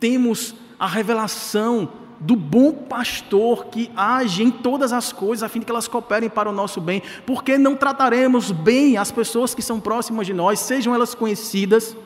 temos 0.00 0.56
a 0.76 0.88
revelação 0.88 1.88
do 2.18 2.34
bom 2.34 2.72
pastor 2.72 3.66
que 3.66 3.90
age 3.96 4.42
em 4.42 4.50
todas 4.50 4.92
as 4.92 5.12
coisas 5.12 5.42
a 5.42 5.48
fim 5.48 5.60
de 5.60 5.66
que 5.66 5.70
elas 5.70 5.88
cooperem 5.88 6.28
para 6.28 6.48
o 6.48 6.52
nosso 6.52 6.80
bem, 6.80 7.02
porque 7.24 7.58
não 7.58 7.76
trataremos 7.76 8.50
bem 8.50 8.96
as 8.96 9.10
pessoas 9.10 9.54
que 9.54 9.62
são 9.62 9.80
próximas 9.80 10.26
de 10.26 10.32
nós, 10.32 10.60
sejam 10.60 10.94
elas 10.94 11.14
conhecidas, 11.14 11.96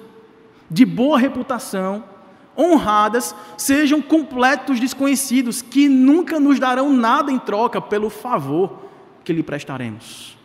de 0.70 0.84
boa 0.84 1.18
reputação, 1.18 2.04
honradas, 2.56 3.34
sejam 3.56 4.02
completos 4.02 4.78
desconhecidos, 4.80 5.62
que 5.62 5.88
nunca 5.88 6.38
nos 6.38 6.58
darão 6.58 6.92
nada 6.92 7.30
em 7.30 7.38
troca 7.38 7.80
pelo 7.80 8.10
favor 8.10 8.80
que 9.24 9.32
lhe 9.32 9.42
prestaremos. 9.42 10.36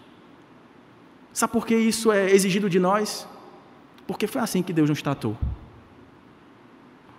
Sabe 1.34 1.51
por 1.51 1.65
que 1.65 1.75
isso 1.75 2.12
é 2.12 2.32
exigido 2.32 2.69
de 2.69 2.80
nós? 2.80 3.28
Porque 4.08 4.28
foi 4.28 4.41
assim 4.41 4.63
que 4.63 4.71
Deus 4.71 4.89
nos 4.89 5.01
tratou. 5.01 5.36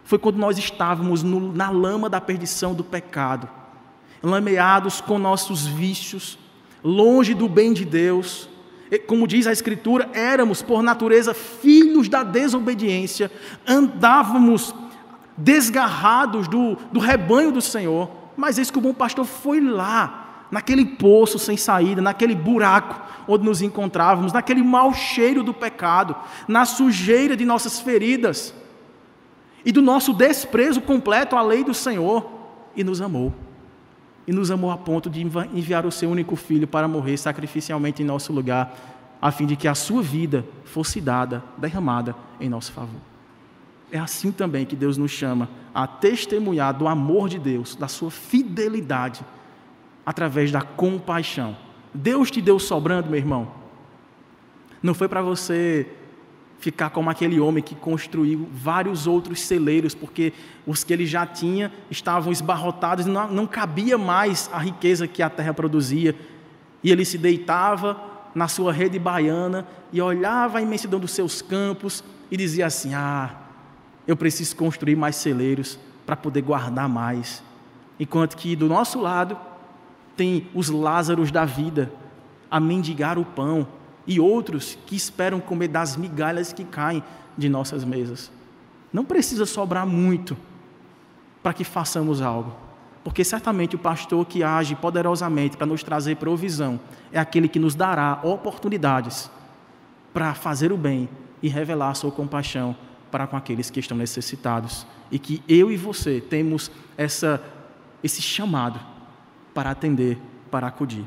Foi 0.07 0.21
quando 0.21 0.37
nós 0.37 0.57
estávamos 0.57 1.25
no, 1.25 1.53
na 1.53 1.69
lama 1.69 2.09
da 2.09 2.21
perdição 2.21 2.73
do 2.73 2.85
pecado, 2.85 3.49
lameados 4.23 5.01
com 5.01 5.19
nossos 5.19 5.67
vícios, 5.67 6.39
longe 6.83 7.35
do 7.35 7.49
bem 7.49 7.73
de 7.73 7.85
Deus. 7.85 8.49
Como 9.09 9.27
diz 9.27 9.49
a 9.49 9.53
Escritura, 9.53 10.09
éramos 10.15 10.63
por 10.63 10.81
natureza 10.81 11.35
filhos 11.35 12.09
da 12.09 12.23
desobediência, 12.23 13.33
andávamos 13.67 14.73
desgarrados 15.37 16.47
do, 16.47 16.77
do 16.93 17.01
rebanho 17.01 17.51
do 17.51 17.61
Senhor, 17.61 18.09
mas 18.37 18.59
eis 18.59 18.71
que 18.71 18.79
o 18.79 18.81
bom 18.81 18.95
pastor 18.95 19.25
foi 19.25 19.61
lá 19.61 20.47
naquele 20.53 20.87
poço 20.87 21.37
sem 21.37 21.57
saída, 21.57 22.01
naquele 22.01 22.37
buraco 22.37 23.03
onde 23.27 23.45
nos 23.45 23.61
encontrávamos, 23.61 24.33
naquele 24.33 24.63
mau 24.63 24.95
cheiro 24.95 25.43
do 25.43 25.53
pecado, 25.53 26.15
na 26.47 26.65
sujeira 26.65 27.37
de 27.37 27.45
nossas 27.45 27.81
feridas 27.81 28.55
e 29.67 29.73
do 29.73 29.83
nosso 29.83 30.15
desprezo 30.15 30.81
completo 30.81 31.35
à 31.35 31.43
lei 31.43 31.65
do 31.65 31.75
Senhor, 31.75 32.25
e 32.77 32.85
nos 32.85 33.01
amou. 33.01 33.35
E 34.25 34.33
nos 34.33 34.49
amou 34.49 34.71
a 34.71 34.79
ponto 34.79 35.11
de 35.11 35.21
enviar 35.21 35.85
o 35.85 35.91
seu 35.91 36.09
único 36.09 36.37
filho 36.37 36.69
para 36.69 36.87
morrer 36.87 37.17
sacrificialmente 37.17 38.01
em 38.01 38.07
nosso 38.07 38.33
lugar, 38.33 38.77
a 39.21 39.33
fim 39.33 39.45
de 39.45 39.57
que 39.57 39.67
a 39.67 39.75
sua 39.75 40.03
vida 40.03 40.47
fosse 40.65 41.01
dada, 41.01 41.43
derramada 41.59 42.15
em 42.41 42.49
nosso 42.49 42.71
favor. 42.71 43.01
É 43.91 43.99
assim 43.99 44.31
também 44.31 44.65
que 44.65 44.77
Deus 44.77 44.97
nos 44.97 45.11
chama 45.11 45.49
a 45.75 45.85
testemunhar 45.85 46.73
do 46.73 46.87
amor 46.87 47.29
de 47.29 47.39
Deus, 47.39 47.75
da 47.75 47.89
sua 47.89 48.11
fidelidade 48.11 49.25
através 50.05 50.53
da 50.53 50.63
compaixão. 50.63 51.57
Deus 51.93 52.31
te 52.31 52.41
deu 52.41 52.61
sobrando, 52.61 53.11
meu 53.11 53.19
irmão. 53.19 53.51
Não 54.81 54.95
foi 54.95 55.09
para 55.09 55.23
você 55.23 55.89
ficar 56.59 56.91
como 56.91 57.11
aquele 57.11 57.39
homem 57.39 57.63
que 57.63 57.75
construiu 57.75 58.49
vários 58.53 59.07
outros 59.07 59.41
celeiros, 59.41 59.95
porque 59.95 60.33
os 60.67 60.83
que 60.83 60.93
ele 60.93 61.07
já 61.07 61.27
tinha 61.27 61.73
estavam 61.91 62.33
esbarrotados 62.33 63.07
não, 63.07 63.29
não 63.31 63.47
cabia 63.47 63.99
mais 63.99 64.51
a 64.53 64.59
riqueza 64.59 65.07
que 65.07 65.23
a 65.23 65.31
terra 65.31 65.55
produzia. 65.55 66.15
E 66.83 66.91
ele 66.91 67.05
se 67.05 67.19
deitava 67.19 68.01
na 68.35 68.49
sua 68.49 68.73
rede 68.73 68.99
baiana 68.99 69.67
e 69.93 70.01
olhava 70.01 70.59
a 70.59 70.63
imensidão 70.63 71.01
dos 71.01 71.11
seus 71.11 71.41
campos 71.41 72.03
e 72.31 72.37
dizia 72.37 72.67
assim: 72.67 72.95
Ah, 72.95 73.35
eu 74.07 74.17
preciso 74.17 74.57
construir 74.57 74.97
mais 74.97 75.17
celeiros 75.17 75.79
para 76.05 76.17
poder 76.17 76.43
guardar 76.43 76.89
mais. 76.89 77.43
Enquanto 77.99 78.37
que 78.37 78.55
do 78.55 78.69
nosso 78.69 79.01
lado 79.01 79.39
tem 80.17 80.49
os 80.55 80.69
Lázaros 80.69 81.31
da 81.31 81.45
vida 81.45 81.93
a 82.51 82.61
mendigar 82.61 83.19
o 83.19 83.25
pão 83.25 83.67
e 84.07 84.21
outros 84.21 84.79
que 84.87 84.95
esperam 84.95 85.41
comer 85.41 85.69
das 85.69 85.97
migalhas 85.97 86.53
que 86.53 86.65
caem 86.65 87.03
de 87.37 87.49
nossas 87.49 87.85
mesas. 87.85 88.31
Não 88.93 89.05
precisa 89.05 89.45
sobrar 89.45 89.87
muito 89.87 90.37
para 91.43 91.53
que 91.53 91.65
façamos 91.65 92.23
algo, 92.23 92.55
porque 93.05 93.25
certamente 93.25 93.77
o 93.77 93.79
pastor 93.79 94.25
que 94.27 94.43
age 94.43 94.75
poderosamente 94.75 95.57
para 95.57 95.67
nos 95.67 95.83
trazer 95.83 96.17
provisão 96.17 96.81
é 97.13 97.19
aquele 97.19 97.49
que 97.49 97.59
nos 97.59 97.75
dará 97.75 98.21
oportunidades 98.23 99.31
para 100.13 100.35
fazer 100.35 100.73
o 100.73 100.77
bem 100.77 101.09
e 101.43 101.49
revelar 101.49 101.95
sua 101.95 102.11
compaixão 102.11 102.75
para 103.11 103.27
com 103.27 103.37
aqueles 103.37 103.71
que 103.71 103.81
estão 103.81 103.97
necessitados 103.97 104.87
e 105.11 105.19
que 105.19 105.43
eu 105.49 105.71
e 105.71 105.77
você 105.77 106.21
temos 106.21 106.71
essa 106.97 107.43
esse 108.03 108.23
chamado 108.23 108.79
para 109.53 109.71
atender, 109.71 110.19
para 110.51 110.67
acudir. 110.67 111.05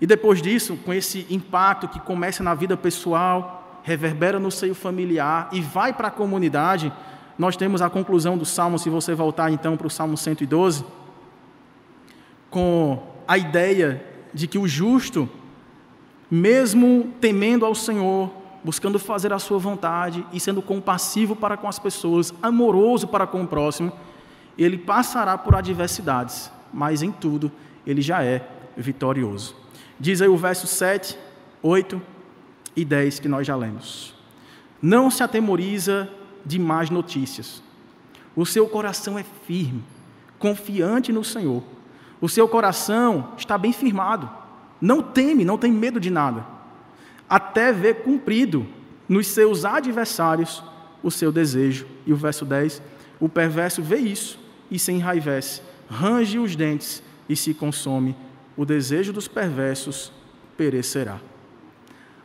E 0.00 0.06
depois 0.06 0.40
disso, 0.40 0.76
com 0.84 0.92
esse 0.92 1.26
impacto 1.28 1.88
que 1.88 2.00
começa 2.00 2.42
na 2.42 2.54
vida 2.54 2.76
pessoal, 2.76 3.80
reverbera 3.82 4.38
no 4.38 4.50
seio 4.50 4.74
familiar 4.74 5.48
e 5.52 5.60
vai 5.60 5.92
para 5.92 6.08
a 6.08 6.10
comunidade, 6.10 6.92
nós 7.38 7.56
temos 7.56 7.82
a 7.82 7.90
conclusão 7.90 8.36
do 8.36 8.44
Salmo, 8.44 8.78
se 8.78 8.88
você 8.88 9.14
voltar 9.14 9.50
então 9.50 9.76
para 9.76 9.86
o 9.86 9.90
Salmo 9.90 10.16
112, 10.16 10.84
com 12.50 13.02
a 13.26 13.38
ideia 13.38 14.04
de 14.32 14.46
que 14.46 14.58
o 14.58 14.66
justo, 14.66 15.28
mesmo 16.30 17.12
temendo 17.20 17.64
ao 17.64 17.74
Senhor, 17.74 18.30
buscando 18.62 18.98
fazer 18.98 19.32
a 19.32 19.38
sua 19.38 19.58
vontade 19.58 20.24
e 20.32 20.40
sendo 20.40 20.60
compassivo 20.60 21.34
para 21.34 21.56
com 21.56 21.68
as 21.68 21.78
pessoas, 21.78 22.32
amoroso 22.42 23.08
para 23.08 23.26
com 23.26 23.42
o 23.42 23.46
próximo, 23.46 23.92
ele 24.58 24.76
passará 24.76 25.38
por 25.38 25.54
adversidades, 25.54 26.50
mas 26.72 27.02
em 27.02 27.10
tudo 27.10 27.50
ele 27.86 28.02
já 28.02 28.22
é 28.22 28.46
vitorioso. 28.76 29.56
Diz 30.00 30.22
aí 30.22 30.28
o 30.28 30.36
verso 30.36 30.66
7, 30.66 31.18
8 31.62 32.00
e 32.74 32.84
10 32.86 33.20
que 33.20 33.28
nós 33.28 33.46
já 33.46 33.54
lemos. 33.54 34.14
Não 34.80 35.10
se 35.10 35.22
atemoriza 35.22 36.08
de 36.44 36.58
más 36.58 36.88
notícias. 36.88 37.62
O 38.34 38.46
seu 38.46 38.66
coração 38.66 39.18
é 39.18 39.24
firme, 39.46 39.84
confiante 40.38 41.12
no 41.12 41.22
Senhor. 41.22 41.62
O 42.18 42.30
seu 42.30 42.48
coração 42.48 43.34
está 43.36 43.58
bem 43.58 43.74
firmado. 43.74 44.30
Não 44.80 45.02
teme, 45.02 45.44
não 45.44 45.58
tem 45.58 45.70
medo 45.70 46.00
de 46.00 46.08
nada. 46.08 46.46
Até 47.28 47.70
ver 47.70 48.02
cumprido 48.02 48.66
nos 49.06 49.26
seus 49.26 49.66
adversários 49.66 50.64
o 51.02 51.10
seu 51.10 51.30
desejo. 51.30 51.86
E 52.06 52.12
o 52.12 52.16
verso 52.16 52.46
10: 52.46 52.80
o 53.20 53.28
perverso 53.28 53.82
vê 53.82 53.98
isso 53.98 54.38
e 54.70 54.78
se 54.78 54.92
enraivece, 54.92 55.60
range 55.90 56.38
os 56.38 56.56
dentes 56.56 57.02
e 57.28 57.36
se 57.36 57.52
consome 57.52 58.16
o 58.60 58.66
desejo 58.66 59.10
dos 59.10 59.26
perversos 59.26 60.12
perecerá. 60.54 61.18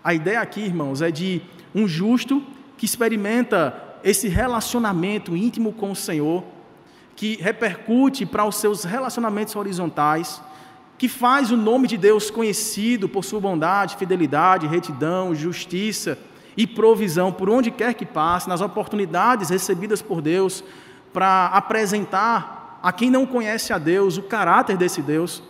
A 0.03 0.13
ideia 0.13 0.41
aqui, 0.41 0.59
irmãos, 0.59 1.01
é 1.01 1.09
de 1.09 1.41
um 1.73 1.87
justo 1.87 2.43
que 2.77 2.83
experimenta 2.83 3.73
esse 4.03 4.27
relacionamento 4.27 5.33
íntimo 5.33 5.71
com 5.71 5.91
o 5.91 5.95
Senhor, 5.95 6.43
que 7.15 7.37
repercute 7.37 8.25
para 8.25 8.43
os 8.43 8.57
seus 8.57 8.83
relacionamentos 8.83 9.55
horizontais, 9.55 10.41
que 10.97 11.07
faz 11.07 11.51
o 11.51 11.55
nome 11.55 11.87
de 11.87 11.95
Deus 11.95 12.29
conhecido 12.29 13.07
por 13.07 13.23
sua 13.23 13.39
bondade, 13.39 13.95
fidelidade, 13.95 14.67
retidão, 14.67 15.33
justiça 15.33 16.19
e 16.57 16.67
provisão 16.67 17.31
por 17.31 17.49
onde 17.49 17.71
quer 17.71 17.93
que 17.93 18.05
passe, 18.05 18.49
nas 18.49 18.59
oportunidades 18.59 19.51
recebidas 19.51 20.01
por 20.01 20.21
Deus 20.21 20.65
para 21.13 21.45
apresentar 21.45 22.77
a 22.83 22.91
quem 22.91 23.09
não 23.09 23.25
conhece 23.25 23.71
a 23.71 23.77
Deus 23.77 24.17
o 24.17 24.23
caráter 24.23 24.75
desse 24.75 25.01
Deus 25.01 25.41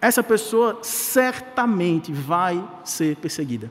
essa 0.00 0.22
pessoa 0.22 0.78
certamente 0.82 2.12
vai 2.12 2.62
ser 2.84 3.16
perseguida. 3.16 3.70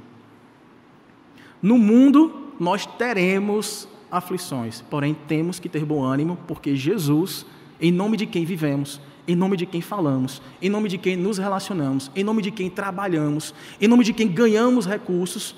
No 1.61 1.77
mundo, 1.77 2.53
nós 2.59 2.85
teremos 2.85 3.87
aflições, 4.11 4.81
porém 4.81 5.15
temos 5.27 5.59
que 5.59 5.69
ter 5.69 5.85
bom 5.85 6.03
ânimo, 6.03 6.37
porque 6.47 6.75
Jesus, 6.75 7.45
em 7.79 7.91
nome 7.91 8.17
de 8.17 8.25
quem 8.25 8.45
vivemos, 8.45 9.01
em 9.27 9.35
nome 9.35 9.57
de 9.57 9.65
quem 9.65 9.81
falamos, 9.81 10.41
em 10.61 10.69
nome 10.69 10.87
de 10.87 10.97
quem 10.97 11.15
nos 11.17 11.37
relacionamos, 11.37 12.11
em 12.15 12.23
nome 12.23 12.41
de 12.41 12.51
quem 12.51 12.69
trabalhamos, 12.69 13.53
em 13.79 13.87
nome 13.87 14.03
de 14.03 14.13
quem 14.13 14.27
ganhamos 14.27 14.85
recursos, 14.85 15.55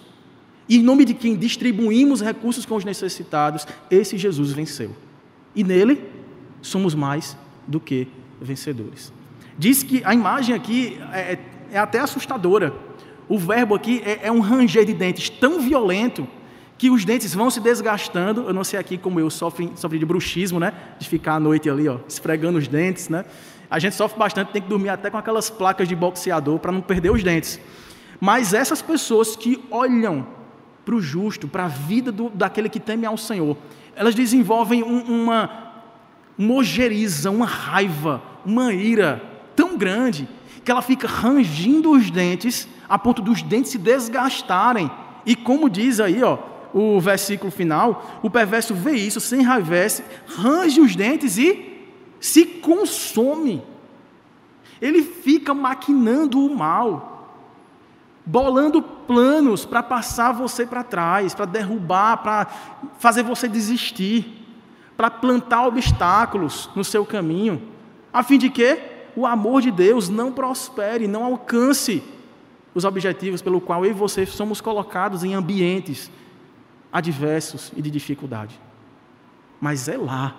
e 0.67 0.77
em 0.77 0.84
nome 0.84 1.03
de 1.03 1.15
quem 1.15 1.36
distribuímos 1.36 2.21
recursos 2.21 2.65
com 2.65 2.75
os 2.75 2.86
necessitados, 2.86 3.67
esse 3.89 4.17
Jesus 4.17 4.51
venceu. 4.51 4.95
E 5.55 5.63
nele 5.63 6.03
somos 6.62 6.93
mais 6.93 7.36
do 7.67 7.79
que 7.79 8.08
vencedores. 8.39 9.12
Diz 9.60 9.84
que 9.84 10.02
a 10.06 10.13
imagem 10.13 10.56
aqui 10.56 10.98
é, 11.12 11.34
é, 11.34 11.39
é 11.74 11.78
até 11.78 12.00
assustadora. 12.00 12.74
O 13.28 13.38
verbo 13.38 13.76
aqui 13.76 14.02
é, 14.06 14.28
é, 14.28 14.32
um 14.32 14.39
ranger 14.39 14.86
de 14.86 14.93
dentes 14.93 15.30
tão 15.30 15.60
violento 15.60 16.26
que 16.78 16.89
os 16.89 17.04
dentes 17.04 17.36
vão 17.36 17.50
se 17.50 17.60
desgastando. 17.60 18.43
Eu 18.48 18.54
não 18.54 18.63
sei 18.63 18.80
aqui 18.80 18.98
como 18.98 19.19
eu 19.19 19.30
sofro, 19.30 19.69
sofro 19.76 20.00
de 20.00 20.06
bruxismo, 20.06 20.62
né? 20.62 20.74
De 20.98 21.10
ficar 21.10 21.34
à 21.34 21.39
noite 21.41 21.69
ali, 21.69 21.89
ó, 21.89 21.98
esfregando 22.08 22.58
os 22.58 22.69
dentes, 22.69 23.10
né? 23.10 23.26
A 23.69 23.80
gente 23.80 23.95
sofre 23.95 24.17
bastante, 24.17 24.54
tem 24.54 24.62
que 24.62 24.69
dormir 24.69 24.88
até 24.88 25.10
com 25.10 25.17
aquelas 25.17 25.50
placas 25.50 25.89
de 25.89 25.95
boxeador 25.95 26.58
para 26.60 26.72
não 26.72 26.80
perder 26.80 27.12
os 27.12 27.22
dentes. 27.22 27.60
Mas 28.17 28.54
essas 28.54 28.82
pessoas 28.82 29.36
que 29.36 29.62
olham 29.69 30.26
para 30.86 30.95
o 30.95 31.02
justo, 31.02 31.50
para 31.50 31.65
a 31.65 31.67
vida 31.67 32.13
do, 32.13 32.30
daquele 32.30 32.69
que 32.69 32.80
teme 32.80 33.06
ao 33.06 33.17
Senhor, 33.17 33.58
elas 33.93 34.15
desenvolvem 34.15 34.84
um, 34.84 35.02
uma, 35.02 35.74
uma 36.38 36.54
ojeriza, 36.54 37.30
uma 37.30 37.45
raiva, 37.45 38.22
uma 38.45 38.74
ira 38.74 39.28
grande 39.79 40.27
que 40.63 40.71
ela 40.71 40.83
fica 40.83 41.07
rangindo 41.07 41.89
os 41.89 42.11
dentes 42.11 42.67
a 42.87 42.97
ponto 42.97 43.21
dos 43.21 43.41
dentes 43.41 43.71
se 43.71 43.77
desgastarem. 43.77 44.91
E 45.25 45.35
como 45.35 45.69
diz 45.69 45.99
aí, 45.99 46.21
ó, 46.23 46.37
o 46.73 46.99
versículo 46.99 47.51
final, 47.51 48.19
o 48.21 48.29
perverso 48.29 48.73
vê 48.73 48.93
isso, 48.93 49.19
sem 49.19 49.41
enraivece, 49.41 50.03
range 50.27 50.81
os 50.81 50.95
dentes 50.95 51.37
e 51.37 51.87
se 52.19 52.45
consome. 52.45 53.63
Ele 54.81 55.03
fica 55.03 55.53
maquinando 55.53 56.39
o 56.39 56.55
mal, 56.55 57.35
bolando 58.25 58.81
planos 58.81 59.65
para 59.65 59.83
passar 59.83 60.31
você 60.31 60.65
para 60.65 60.83
trás, 60.83 61.33
para 61.33 61.45
derrubar, 61.45 62.17
para 62.17 62.47
fazer 62.99 63.23
você 63.23 63.47
desistir, 63.47 64.45
para 64.95 65.09
plantar 65.09 65.65
obstáculos 65.65 66.69
no 66.75 66.83
seu 66.83 67.05
caminho, 67.05 67.61
a 68.11 68.23
fim 68.23 68.37
de 68.37 68.49
que 68.49 68.88
o 69.15 69.26
amor 69.26 69.62
de 69.62 69.72
Deus 69.72 70.10
não 70.10 70.32
prospere, 70.32 71.08
não 71.08 71.24
alcance 71.24 72.04
os 72.74 72.86
objetivos 72.86 73.41
pelo 73.41 73.60
qual 73.60 73.86
eu 73.86 73.91
e 73.91 73.93
você 73.93 74.26
somos 74.26 74.62
colocados 74.62 75.24
em 75.24 75.34
ambientes 75.34 76.12
adversos 76.91 77.72
e 77.76 77.82
de 77.82 77.89
dificuldade. 77.89 78.60
Mas 79.60 79.88
é 79.88 79.98
lá 79.98 80.36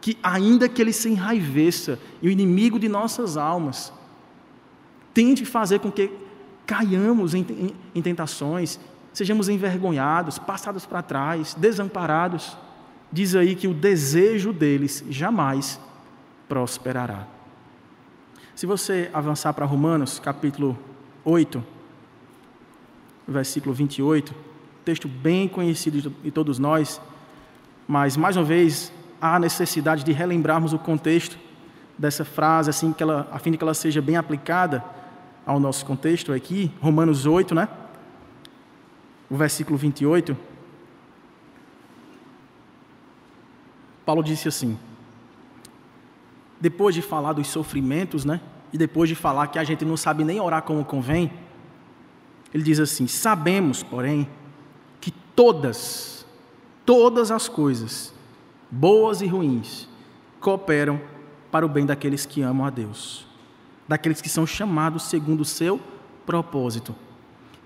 que, 0.00 0.16
ainda 0.22 0.68
que 0.68 0.80
ele 0.80 0.92
se 0.92 1.08
enraiveça 1.08 1.98
e 2.22 2.28
o 2.28 2.30
inimigo 2.30 2.78
de 2.78 2.88
nossas 2.88 3.36
almas 3.36 3.92
tente 5.12 5.44
fazer 5.44 5.80
com 5.80 5.90
que 5.90 6.10
caiamos 6.66 7.34
em, 7.34 7.40
em, 7.40 7.74
em 7.94 8.02
tentações, 8.02 8.78
sejamos 9.12 9.48
envergonhados, 9.48 10.38
passados 10.38 10.86
para 10.86 11.02
trás, 11.02 11.54
desamparados, 11.54 12.56
diz 13.12 13.34
aí 13.34 13.56
que 13.56 13.66
o 13.66 13.74
desejo 13.74 14.52
deles 14.52 15.04
jamais 15.10 15.80
prosperará. 16.48 17.26
Se 18.60 18.66
você 18.66 19.08
avançar 19.14 19.54
para 19.54 19.64
Romanos, 19.64 20.18
capítulo 20.18 20.78
8, 21.24 21.64
versículo 23.26 23.74
28, 23.74 24.34
texto 24.84 25.08
bem 25.08 25.48
conhecido 25.48 26.10
de 26.10 26.30
todos 26.30 26.58
nós, 26.58 27.00
mas 27.88 28.18
mais 28.18 28.36
uma 28.36 28.44
vez 28.44 28.92
há 29.18 29.38
necessidade 29.38 30.04
de 30.04 30.12
relembrarmos 30.12 30.74
o 30.74 30.78
contexto 30.78 31.38
dessa 31.96 32.22
frase, 32.22 32.68
assim 32.68 32.92
que 32.92 33.02
ela, 33.02 33.26
a 33.32 33.38
fim 33.38 33.50
de 33.50 33.56
que 33.56 33.64
ela 33.64 33.72
seja 33.72 34.02
bem 34.02 34.16
aplicada 34.16 34.84
ao 35.46 35.58
nosso 35.58 35.86
contexto 35.86 36.30
aqui, 36.30 36.70
Romanos 36.82 37.24
8, 37.24 37.54
né? 37.54 37.66
O 39.30 39.36
versículo 39.38 39.78
28. 39.78 40.36
Paulo 44.04 44.22
disse 44.22 44.48
assim: 44.48 44.78
depois 46.60 46.94
de 46.94 47.00
falar 47.00 47.32
dos 47.32 47.48
sofrimentos, 47.48 48.26
né? 48.26 48.38
E 48.72 48.78
depois 48.78 49.08
de 49.08 49.14
falar 49.14 49.48
que 49.48 49.58
a 49.58 49.64
gente 49.64 49.84
não 49.84 49.96
sabe 49.96 50.24
nem 50.24 50.40
orar 50.40 50.62
como 50.62 50.84
convém, 50.84 51.32
ele 52.52 52.62
diz 52.62 52.78
assim: 52.78 53.06
Sabemos, 53.06 53.82
porém, 53.82 54.28
que 55.00 55.10
todas, 55.10 56.24
todas 56.84 57.30
as 57.30 57.48
coisas, 57.48 58.14
boas 58.70 59.20
e 59.20 59.26
ruins, 59.26 59.88
cooperam 60.40 61.00
para 61.50 61.66
o 61.66 61.68
bem 61.68 61.84
daqueles 61.84 62.24
que 62.24 62.42
amam 62.42 62.66
a 62.66 62.70
Deus, 62.70 63.26
daqueles 63.88 64.20
que 64.20 64.28
são 64.28 64.46
chamados 64.46 65.04
segundo 65.04 65.40
o 65.40 65.44
seu 65.44 65.80
propósito. 66.24 66.94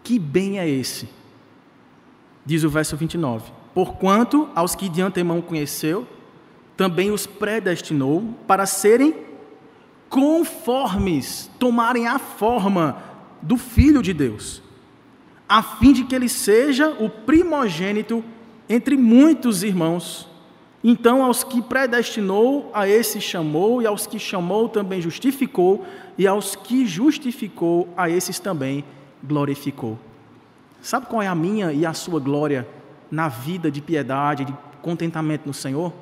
Que 0.02 0.18
bem 0.18 0.58
é 0.58 0.68
esse? 0.68 1.08
Diz 2.44 2.62
o 2.62 2.68
verso 2.68 2.96
29. 2.96 3.52
Porquanto 3.74 4.48
aos 4.54 4.74
que 4.74 4.88
de 4.88 5.02
antemão 5.02 5.40
conheceu, 5.40 6.06
também 6.76 7.10
os 7.10 7.26
predestinou 7.26 8.34
para 8.46 8.66
serem 8.66 9.14
conformes, 10.14 11.50
tomarem 11.58 12.06
a 12.06 12.20
forma 12.20 13.02
do 13.42 13.56
Filho 13.56 14.00
de 14.00 14.12
Deus, 14.12 14.62
a 15.48 15.60
fim 15.60 15.92
de 15.92 16.04
que 16.04 16.14
ele 16.14 16.28
seja 16.28 16.90
o 17.00 17.10
primogênito 17.10 18.22
entre 18.68 18.96
muitos 18.96 19.64
irmãos. 19.64 20.28
Então, 20.84 21.24
aos 21.24 21.42
que 21.42 21.60
predestinou, 21.60 22.70
a 22.72 22.86
esse 22.88 23.20
chamou, 23.20 23.82
e 23.82 23.88
aos 23.88 24.06
que 24.06 24.20
chamou 24.20 24.68
também 24.68 25.00
justificou, 25.00 25.84
e 26.16 26.28
aos 26.28 26.54
que 26.54 26.86
justificou, 26.86 27.88
a 27.96 28.08
esses 28.08 28.38
também 28.38 28.84
glorificou. 29.20 29.98
Sabe 30.80 31.06
qual 31.06 31.22
é 31.22 31.26
a 31.26 31.34
minha 31.34 31.72
e 31.72 31.84
a 31.84 31.92
sua 31.92 32.20
glória 32.20 32.68
na 33.10 33.26
vida 33.26 33.68
de 33.68 33.82
piedade, 33.82 34.44
de 34.44 34.54
contentamento 34.80 35.44
no 35.44 35.54
Senhor? 35.54 35.92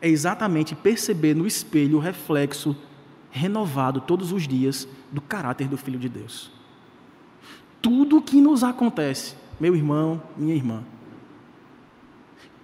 É 0.00 0.08
exatamente 0.08 0.74
perceber 0.74 1.34
no 1.34 1.46
espelho 1.46 1.96
o 1.96 2.00
reflexo 2.00 2.76
renovado 3.30 4.00
todos 4.00 4.32
os 4.32 4.46
dias 4.46 4.88
do 5.10 5.20
caráter 5.20 5.68
do 5.68 5.76
Filho 5.76 5.98
de 5.98 6.08
Deus. 6.08 6.50
Tudo 7.82 8.22
que 8.22 8.40
nos 8.40 8.62
acontece, 8.62 9.34
meu 9.58 9.74
irmão, 9.74 10.22
minha 10.36 10.54
irmã, 10.54 10.82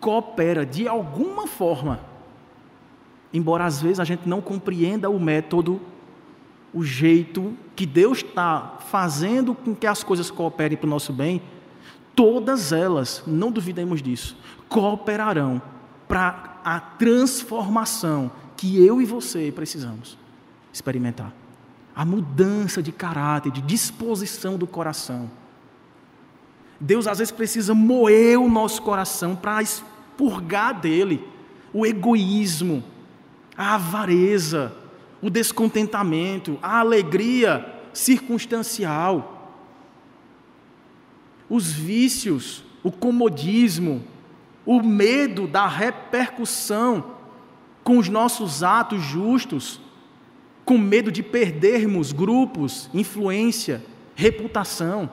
coopera 0.01 0.66
de 0.66 0.87
alguma 0.87 1.47
forma, 1.47 2.01
embora 3.32 3.64
às 3.64 3.80
vezes 3.80 4.01
a 4.01 4.05
gente 4.05 4.28
não 4.28 4.41
compreenda 4.41 5.09
o 5.09 5.18
método, 5.18 5.80
o 6.72 6.82
jeito 6.82 7.55
que 7.76 7.87
Deus 7.87 8.18
está 8.18 8.78
fazendo 8.89 9.55
com 9.55 9.74
que 9.74 9.87
as 9.87 10.03
coisas 10.03 10.30
cooperem 10.30 10.76
para 10.76 10.87
o 10.87 10.91
nosso 10.91 11.12
bem, 11.12 11.41
todas 12.14 12.72
elas, 12.72 13.22
não 13.26 13.51
duvidemos 13.51 14.03
disso, 14.03 14.37
cooperarão 14.68 15.62
para 16.09 16.61
a 16.64 16.80
transformação 16.80 18.30
que 18.57 18.84
eu 18.84 19.00
e 19.00 19.05
você 19.05 19.52
precisamos 19.55 20.18
experimentar. 20.72 21.32
A 21.94 22.05
mudança 22.05 22.82
de 22.82 22.90
caráter, 22.90 23.52
de 23.52 23.61
disposição 23.61 24.57
do 24.57 24.66
coração. 24.66 25.30
Deus 26.80 27.07
às 27.07 27.18
vezes 27.18 27.32
precisa 27.32 27.74
moer 27.74 28.38
o 28.38 28.48
nosso 28.48 28.82
coração 28.82 29.36
para 29.36 29.62
purgar 30.16 30.80
dele 30.80 31.24
o 31.72 31.84
egoísmo, 31.84 32.84
a 33.57 33.74
avareza, 33.74 34.72
o 35.20 35.28
descontentamento, 35.28 36.59
a 36.62 36.78
alegria 36.78 37.74
circunstancial, 37.92 39.59
os 41.48 41.72
vícios, 41.72 42.64
o 42.82 42.90
comodismo, 42.92 44.05
o 44.67 44.83
medo 44.83 45.47
da 45.47 45.67
repercussão 45.67 47.12
com 47.83 47.99
os 47.99 48.09
nossos 48.09 48.62
atos 48.62 49.03
justos, 49.03 49.81
com 50.65 50.79
medo 50.79 51.12
de 51.12 51.23
perdermos 51.23 52.12
grupos, 52.12 52.89
influência, 52.95 53.85
reputação. 54.15 55.11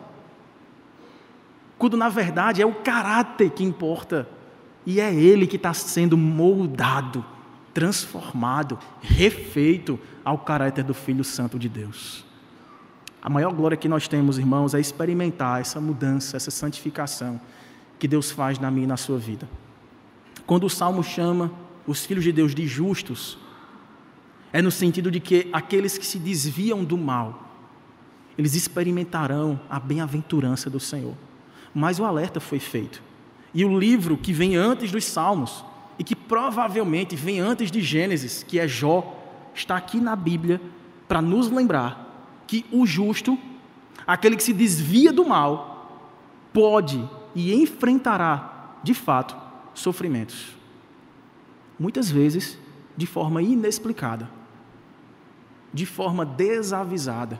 Quando 1.78 1.98
na 1.98 2.08
verdade 2.08 2.62
é 2.62 2.66
o 2.66 2.76
caráter 2.76 3.50
que 3.50 3.64
importa 3.64 4.28
e 4.86 5.02
é 5.02 5.14
Ele 5.14 5.46
que 5.46 5.58
está 5.58 5.74
sendo 5.74 6.18
moldado, 6.18 7.26
transformado, 7.74 8.80
refeito 9.02 10.00
ao 10.24 10.38
caráter 10.38 10.84
do 10.84 10.94
Filho 10.94 11.24
Santo 11.24 11.60
de 11.60 11.68
Deus. 11.68 12.26
A 13.22 13.30
maior 13.30 13.54
glória 13.54 13.78
que 13.78 13.90
nós 13.90 14.08
temos, 14.08 14.40
irmãos, 14.40 14.74
é 14.74 14.80
experimentar 14.80 15.62
essa 15.62 15.80
mudança, 15.80 16.38
essa 16.38 16.50
santificação 16.50 17.40
que 18.02 18.08
Deus 18.08 18.32
faz 18.32 18.58
na 18.58 18.72
minha 18.72 18.86
e 18.86 18.88
na 18.88 18.98
sua 18.98 19.20
vida. 19.20 19.48
Quando 20.48 20.64
o 20.64 20.70
Salmo 20.72 21.04
chama 21.04 21.52
os 21.86 22.04
filhos 22.04 22.24
de 22.24 22.32
Deus 22.32 22.56
de 22.56 22.66
justos, 22.66 23.38
é 24.52 24.60
no 24.60 24.72
sentido 24.72 25.12
de 25.12 25.20
que 25.20 25.48
aqueles 25.54 26.00
que 26.00 26.06
se 26.06 26.18
desviam 26.18 26.84
do 26.84 26.98
mal, 26.98 27.48
eles 28.36 28.56
experimentarão 28.56 29.60
a 29.70 29.80
bem-aventurança 29.80 30.68
do 30.68 30.80
Senhor. 30.80 31.14
Mas 31.76 32.00
o 32.00 32.04
alerta 32.04 32.40
foi 32.40 32.58
feito. 32.58 33.04
E 33.54 33.64
o 33.64 33.78
livro 33.78 34.18
que 34.18 34.34
vem 34.34 34.56
antes 34.56 34.92
dos 34.92 35.06
Salmos, 35.06 35.64
e 36.00 36.04
que 36.04 36.16
provavelmente 36.16 37.16
vem 37.16 37.40
antes 37.40 37.70
de 37.70 37.82
Gênesis, 37.82 38.42
que 38.42 38.58
é 38.58 38.68
Jó, 38.68 39.16
está 39.54 39.78
aqui 39.78 40.02
na 40.02 40.16
Bíblia 40.16 40.60
para 41.08 41.22
nos 41.22 41.52
lembrar 41.52 42.44
que 42.48 42.66
o 42.72 42.84
justo, 42.84 43.38
aquele 44.08 44.36
que 44.36 44.44
se 44.44 44.54
desvia 44.54 45.14
do 45.14 45.24
mal, 45.24 46.10
pode 46.52 47.08
e 47.36 47.54
enfrentará, 47.54 48.78
de 48.84 48.94
fato, 48.94 49.36
sofrimentos. 49.74 50.56
Muitas 51.80 52.10
vezes 52.10 52.58
de 52.96 53.06
forma 53.06 53.42
inexplicada, 53.42 54.30
de 55.74 55.86
forma 55.86 56.26
desavisada, 56.26 57.40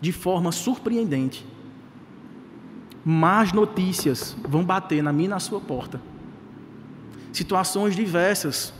de 0.00 0.12
forma 0.12 0.52
surpreendente 0.52 1.46
más 3.08 3.52
notícias 3.52 4.36
vão 4.48 4.64
bater 4.64 5.00
na 5.00 5.12
minha 5.12 5.26
e 5.26 5.28
na 5.28 5.38
sua 5.38 5.60
porta. 5.60 6.02
Situações 7.32 7.94
diversas 7.94 8.74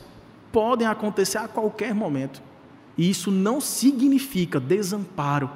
podem 0.51 0.85
acontecer 0.85 1.39
a 1.39 1.47
qualquer 1.47 1.95
momento. 1.95 2.43
E 2.99 3.09
isso 3.09 3.31
não 3.31 3.61
significa 3.61 4.59
desamparo, 4.59 5.49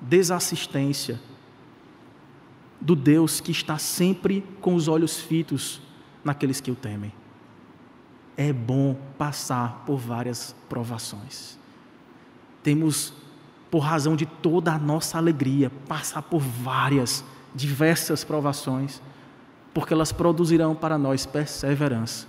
desassistência 0.00 1.20
do 2.80 2.94
Deus 2.94 3.40
que 3.40 3.50
está 3.50 3.78
sempre 3.78 4.44
com 4.60 4.74
os 4.74 4.88
olhos 4.88 5.18
fitos 5.18 5.80
naqueles 6.24 6.60
que 6.60 6.70
o 6.70 6.74
temem. 6.74 7.12
É 8.36 8.52
bom 8.52 8.96
passar 9.16 9.84
por 9.86 9.96
várias 9.96 10.54
provações. 10.68 11.58
Temos, 12.62 13.12
por 13.70 13.78
razão 13.78 14.14
de 14.14 14.26
toda 14.26 14.72
a 14.72 14.78
nossa 14.78 15.16
alegria, 15.16 15.70
passar 15.88 16.22
por 16.22 16.40
várias 16.40 17.24
diversas 17.54 18.24
provações, 18.24 19.00
porque 19.72 19.94
elas 19.94 20.12
produzirão 20.12 20.74
para 20.74 20.98
nós 20.98 21.24
perseverança. 21.24 22.26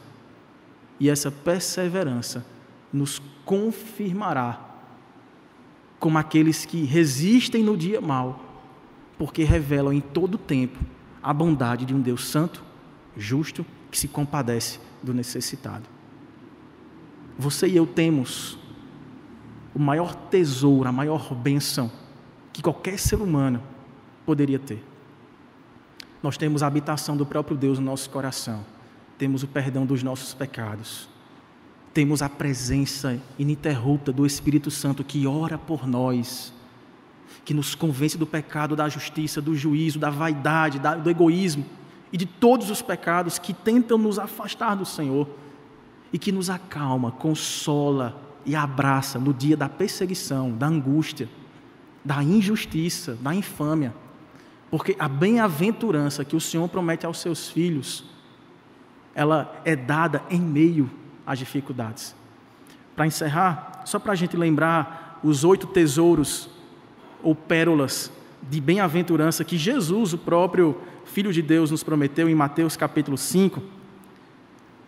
E 1.00 1.10
essa 1.10 1.30
perseverança 1.30 2.46
nos 2.92 3.22
confirmará 3.44 4.62
como 6.00 6.18
aqueles 6.18 6.66
que 6.66 6.84
resistem 6.84 7.64
no 7.64 7.76
dia 7.76 8.00
mal, 8.00 8.47
porque 9.18 9.44
revelam 9.44 9.94
em 9.94 10.02
todo 10.02 10.38
tempo 10.38 10.78
a 11.22 11.34
bondade 11.34 11.86
de 11.86 11.94
um 11.94 12.00
Deus 12.00 12.26
santo, 12.26 12.64
justo, 13.16 13.66
que 13.90 13.98
se 13.98 14.08
compadece 14.08 14.80
do 15.02 15.14
necessitado. 15.14 15.86
Você 17.38 17.68
e 17.68 17.76
eu 17.76 17.86
temos 17.86 18.58
o 19.74 19.80
maior 19.80 20.16
tesouro, 20.16 20.88
a 20.88 20.92
maior 20.92 21.34
bênção 21.36 21.92
que 22.52 22.62
qualquer 22.62 22.98
ser 22.98 23.22
humano 23.22 23.62
poderia 24.26 24.58
ter. 24.58 24.84
Nós 26.22 26.38
temos 26.38 26.64
a 26.64 26.68
habitação 26.68 27.16
do 27.16 27.26
próprio 27.26 27.56
Deus 27.56 27.78
no 27.78 27.86
nosso 27.86 28.10
coração, 28.10 28.66
temos 29.18 29.44
o 29.44 29.48
perdão 29.48 29.86
dos 29.86 30.02
nossos 30.02 30.34
pecados, 30.34 31.08
temos 31.94 32.22
a 32.22 32.30
presença 32.30 33.20
ininterrupta 33.38 34.12
do 34.12 34.26
Espírito 34.26 34.72
Santo 34.72 35.04
que 35.04 35.28
ora 35.28 35.58
por 35.58 35.88
nós, 35.88 36.52
que 37.44 37.54
nos 37.54 37.76
convence 37.76 38.18
do 38.18 38.26
pecado, 38.26 38.76
da 38.76 38.90
justiça, 38.90 39.42
do 39.42 39.56
juízo, 39.56 40.00
da 40.00 40.10
vaidade, 40.10 40.80
do 40.80 41.10
egoísmo 41.10 41.66
e 42.12 42.18
de 42.18 42.26
todos 42.26 42.70
os 42.70 42.82
pecados 42.82 43.40
que 43.40 43.54
tentam 43.54 43.98
nos 43.98 44.20
afastar 44.20 44.76
do 44.76 44.86
Senhor 44.86 45.28
e 46.12 46.18
que 46.18 46.32
nos 46.32 46.50
acalma, 46.50 47.12
consola 47.12 48.22
e 48.46 48.56
abraça 48.56 49.20
no 49.20 49.34
dia 49.34 49.58
da 49.58 49.68
perseguição, 49.68 50.52
da 50.52 50.68
angústia, 50.68 51.30
da 52.04 52.24
injustiça, 52.24 53.18
da 53.22 53.36
infâmia. 53.36 53.94
Porque 54.72 54.96
a 54.98 55.08
bem-aventurança 55.08 56.26
que 56.26 56.36
o 56.36 56.42
Senhor 56.42 56.68
promete 56.70 57.06
aos 57.06 57.20
seus 57.20 57.50
filhos, 57.50 58.06
ela 59.14 59.54
é 59.66 59.76
dada 59.76 60.22
em 60.30 60.40
meio 60.40 60.90
às 61.26 61.40
dificuldades. 61.40 62.16
Para 62.96 63.08
encerrar, 63.08 63.82
só 63.86 64.00
para 64.00 64.14
a 64.14 64.16
gente 64.16 64.36
lembrar 64.38 65.20
os 65.24 65.44
oito 65.44 65.68
tesouros 65.68 66.50
ou 67.24 67.36
pérolas 67.36 68.12
de 68.50 68.62
bem-aventurança 68.62 69.44
que 69.44 69.58
Jesus, 69.58 70.14
o 70.14 70.18
próprio 70.18 70.78
Filho 71.06 71.34
de 71.34 71.42
Deus, 71.42 71.72
nos 71.72 71.84
prometeu 71.84 72.30
em 72.30 72.36
Mateus 72.36 72.76
capítulo 72.76 73.18
5. 73.18 73.62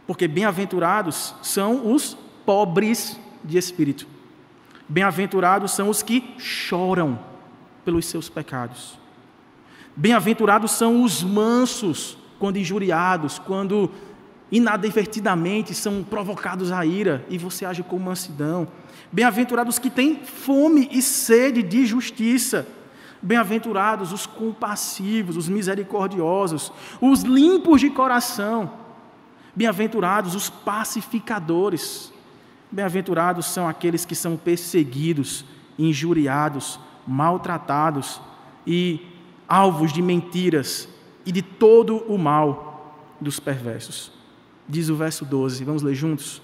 Porque 0.06 0.28
bem-aventurados 0.28 1.36
são 1.42 1.94
os 1.94 2.18
pobres 2.46 3.20
de 3.44 3.58
espírito. 3.58 4.08
Bem-aventurados 4.88 5.72
são 5.72 5.90
os 5.90 6.02
que 6.02 6.34
choram 6.38 7.20
pelos 7.86 8.06
seus 8.06 8.28
pecados. 8.28 8.98
Bem-aventurados 9.96 10.72
são 10.72 11.04
os 11.04 11.22
mansos, 11.22 12.18
quando 12.40 12.58
injuriados, 12.58 13.38
quando 13.38 13.92
inadvertidamente 14.52 15.74
são 15.74 16.04
provocados 16.04 16.72
à 16.72 16.86
ira 16.86 17.26
e 17.30 17.38
você 17.38 17.66
age 17.66 17.84
com 17.84 18.00
mansidão. 18.00 18.68
Bem-aventurados 19.12 19.80
que 19.80 19.90
têm 19.90 20.24
fome 20.24 20.90
e 20.92 21.02
sede 21.02 21.62
de 21.62 21.86
justiça. 21.86 22.68
Bem-aventurados 23.22 24.14
os 24.14 24.26
compassivos, 24.26 25.36
os 25.36 25.50
misericordiosos, 25.50 26.72
os 27.02 27.24
limpos 27.24 27.82
de 27.82 27.90
coração. 27.90 28.72
Bem-aventurados 29.56 30.36
os 30.36 30.50
pacificadores. 30.50 32.14
Bem-aventurados 32.72 33.48
são 33.48 33.68
aqueles 33.68 34.06
que 34.06 34.16
são 34.16 34.38
perseguidos, 34.38 35.44
injuriados, 35.78 36.80
maltratados 37.06 38.22
e 38.66 39.02
alvos 39.48 39.92
de 39.92 40.02
mentiras 40.02 40.88
e 41.26 41.32
de 41.32 41.42
todo 41.42 41.98
o 42.08 42.18
mal 42.18 42.96
dos 43.20 43.40
perversos. 43.40 44.19
Diz 44.70 44.88
o 44.88 44.96
verso 44.96 45.26
12, 45.26 45.64
vamos 45.64 45.82
ler 45.82 45.96
juntos? 45.96 46.44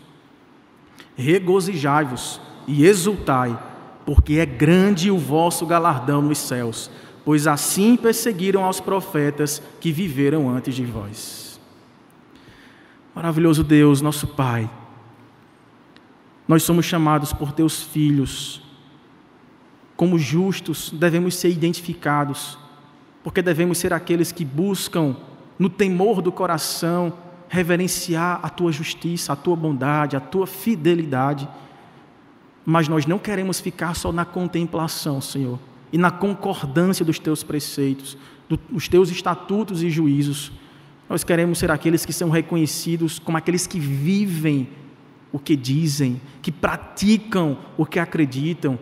Regozijai-vos 1.16 2.42
e 2.68 2.84
exultai, 2.84 3.58
porque 4.04 4.40
é 4.40 4.46
grande 4.48 5.12
o 5.12 5.18
vosso 5.18 5.64
galardão 5.68 6.24
nos 6.24 6.40
céus, 6.40 6.90
pois 7.24 7.46
assim 7.46 7.96
perseguiram 7.96 8.64
aos 8.66 8.80
profetas 8.80 9.62
que 9.80 9.92
viveram 9.92 10.50
antes 10.50 10.74
de 10.74 10.84
vós. 10.84 11.60
Maravilhoso 13.14 13.64
Deus, 13.64 14.02
nosso 14.02 14.26
Pai, 14.26 14.68
nós 16.48 16.64
somos 16.64 16.86
chamados 16.86 17.32
por 17.32 17.52
teus 17.52 17.84
filhos, 17.84 18.64
como 19.96 20.18
justos, 20.18 20.92
devemos 20.92 21.36
ser 21.36 21.50
identificados, 21.50 22.58
porque 23.24 23.42
devemos 23.42 23.78
ser 23.78 23.94
aqueles 23.94 24.32
que 24.32 24.44
buscam, 24.44 25.16
no 25.58 25.70
temor 25.70 26.22
do 26.22 26.32
coração, 26.32 27.14
reverenciar 27.56 28.40
a 28.44 28.50
tua 28.50 28.72
justiça, 28.72 29.34
a 29.34 29.36
tua 29.36 29.56
bondade, 29.56 30.16
a 30.16 30.20
tua 30.20 30.46
fidelidade 30.46 31.48
mas 32.66 32.88
nós 32.88 33.06
não 33.06 33.20
queremos 33.20 33.60
ficar 33.60 33.94
só 33.94 34.12
na 34.12 34.26
contemplação, 34.26 35.22
Senhor, 35.22 35.60
e 35.94 35.98
na 35.98 36.10
concordância 36.10 37.06
dos 37.06 37.20
teus 37.20 37.44
preceitos, 37.44 38.18
dos 38.70 38.88
teus 38.88 39.12
estatutos 39.12 39.84
e 39.84 39.90
juízos. 39.90 40.52
Nós 41.08 41.24
queremos 41.24 41.60
ser 41.60 41.70
aqueles 41.70 42.04
que 42.04 42.12
são 42.12 42.32
reconhecidos 42.32 43.20
como 43.20 43.38
aqueles 43.38 43.68
que 43.68 43.80
vivem 43.80 44.68
o 45.32 45.38
que 45.38 45.56
dizem, 45.56 46.20
que 46.42 46.52
praticam 46.52 47.58
o 47.78 47.86
que 47.86 48.00
acreditam 48.00 48.80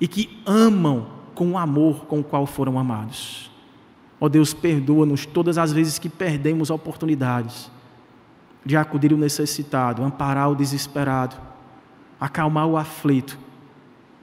e 0.00 0.06
que 0.06 0.40
amam 0.46 1.08
com 1.34 1.52
o 1.52 1.58
amor 1.58 2.06
com 2.06 2.20
o 2.20 2.24
qual 2.24 2.46
foram 2.46 2.78
amados. 2.78 3.50
Ó 4.20 4.26
oh 4.26 4.28
Deus, 4.28 4.54
perdoa-nos 4.54 5.26
todas 5.26 5.58
as 5.58 5.72
vezes 5.72 5.98
que 5.98 6.08
perdemos 6.08 6.70
oportunidades 6.70 7.70
de 8.66 8.76
acudir 8.76 9.14
o 9.14 9.16
necessitado, 9.16 10.04
amparar 10.04 10.50
o 10.50 10.54
desesperado 10.54 11.46
acalmar 12.20 12.66
o 12.66 12.76
aflito 12.76 13.38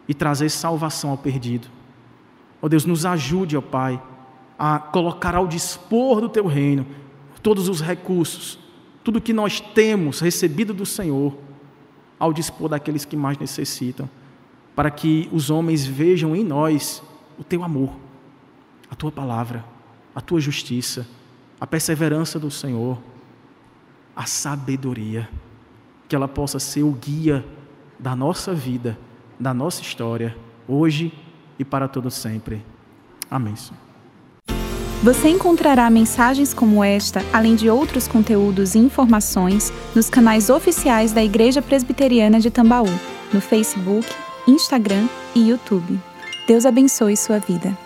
e 0.07 0.13
trazer 0.13 0.49
salvação 0.49 1.11
ao 1.11 1.17
perdido. 1.17 1.67
Ó 2.61 2.65
oh 2.65 2.69
Deus, 2.69 2.85
nos 2.85 3.05
ajude, 3.05 3.55
ó 3.55 3.59
oh 3.59 3.61
Pai, 3.61 4.01
a 4.57 4.79
colocar 4.79 5.35
ao 5.35 5.47
dispor 5.47 6.21
do 6.21 6.29
Teu 6.29 6.45
reino 6.47 6.85
todos 7.41 7.67
os 7.67 7.81
recursos, 7.81 8.57
tudo 9.03 9.21
que 9.21 9.33
nós 9.33 9.59
temos 9.59 10.19
recebido 10.19 10.73
do 10.73 10.85
Senhor, 10.85 11.35
ao 12.17 12.31
dispor 12.31 12.69
daqueles 12.69 13.03
que 13.03 13.17
mais 13.17 13.37
necessitam, 13.37 14.09
para 14.75 14.89
que 14.89 15.29
os 15.31 15.49
homens 15.49 15.85
vejam 15.85 16.35
em 16.35 16.43
nós 16.43 17.03
o 17.37 17.43
Teu 17.43 17.63
amor, 17.63 17.93
a 18.89 18.95
Tua 18.95 19.11
palavra, 19.11 19.63
a 20.15 20.21
Tua 20.21 20.39
justiça, 20.39 21.05
a 21.59 21.67
perseverança 21.67 22.39
do 22.39 22.49
Senhor, 22.49 22.97
a 24.15 24.25
sabedoria, 24.25 25.29
que 26.07 26.15
ela 26.15 26.27
possa 26.27 26.59
ser 26.59 26.83
o 26.83 26.91
guia 26.91 27.45
da 27.99 28.15
nossa 28.15 28.53
vida, 28.53 28.97
da 29.39 29.53
nossa 29.53 29.81
história, 29.81 30.35
hoje 30.67 31.13
e 31.57 31.65
para 31.65 31.87
todo 31.87 32.11
sempre. 32.11 32.63
Amém. 33.29 33.55
Você 35.03 35.27
encontrará 35.29 35.89
mensagens 35.89 36.53
como 36.53 36.83
esta, 36.83 37.21
além 37.33 37.55
de 37.55 37.69
outros 37.69 38.07
conteúdos 38.07 38.73
e 38.73 38.79
informações, 38.79 39.71
nos 39.93 40.09
canais 40.09 40.49
oficiais 40.49 41.11
da 41.11 41.21
Igreja 41.21 41.61
Presbiteriana 41.61 42.39
de 42.39 42.49
Tambaú, 42.49 42.87
no 43.33 43.41
Facebook, 43.41 44.07
Instagram 44.47 45.07
e 45.35 45.49
YouTube. 45.49 45.99
Deus 46.47 46.65
abençoe 46.65 47.17
sua 47.17 47.39
vida. 47.39 47.77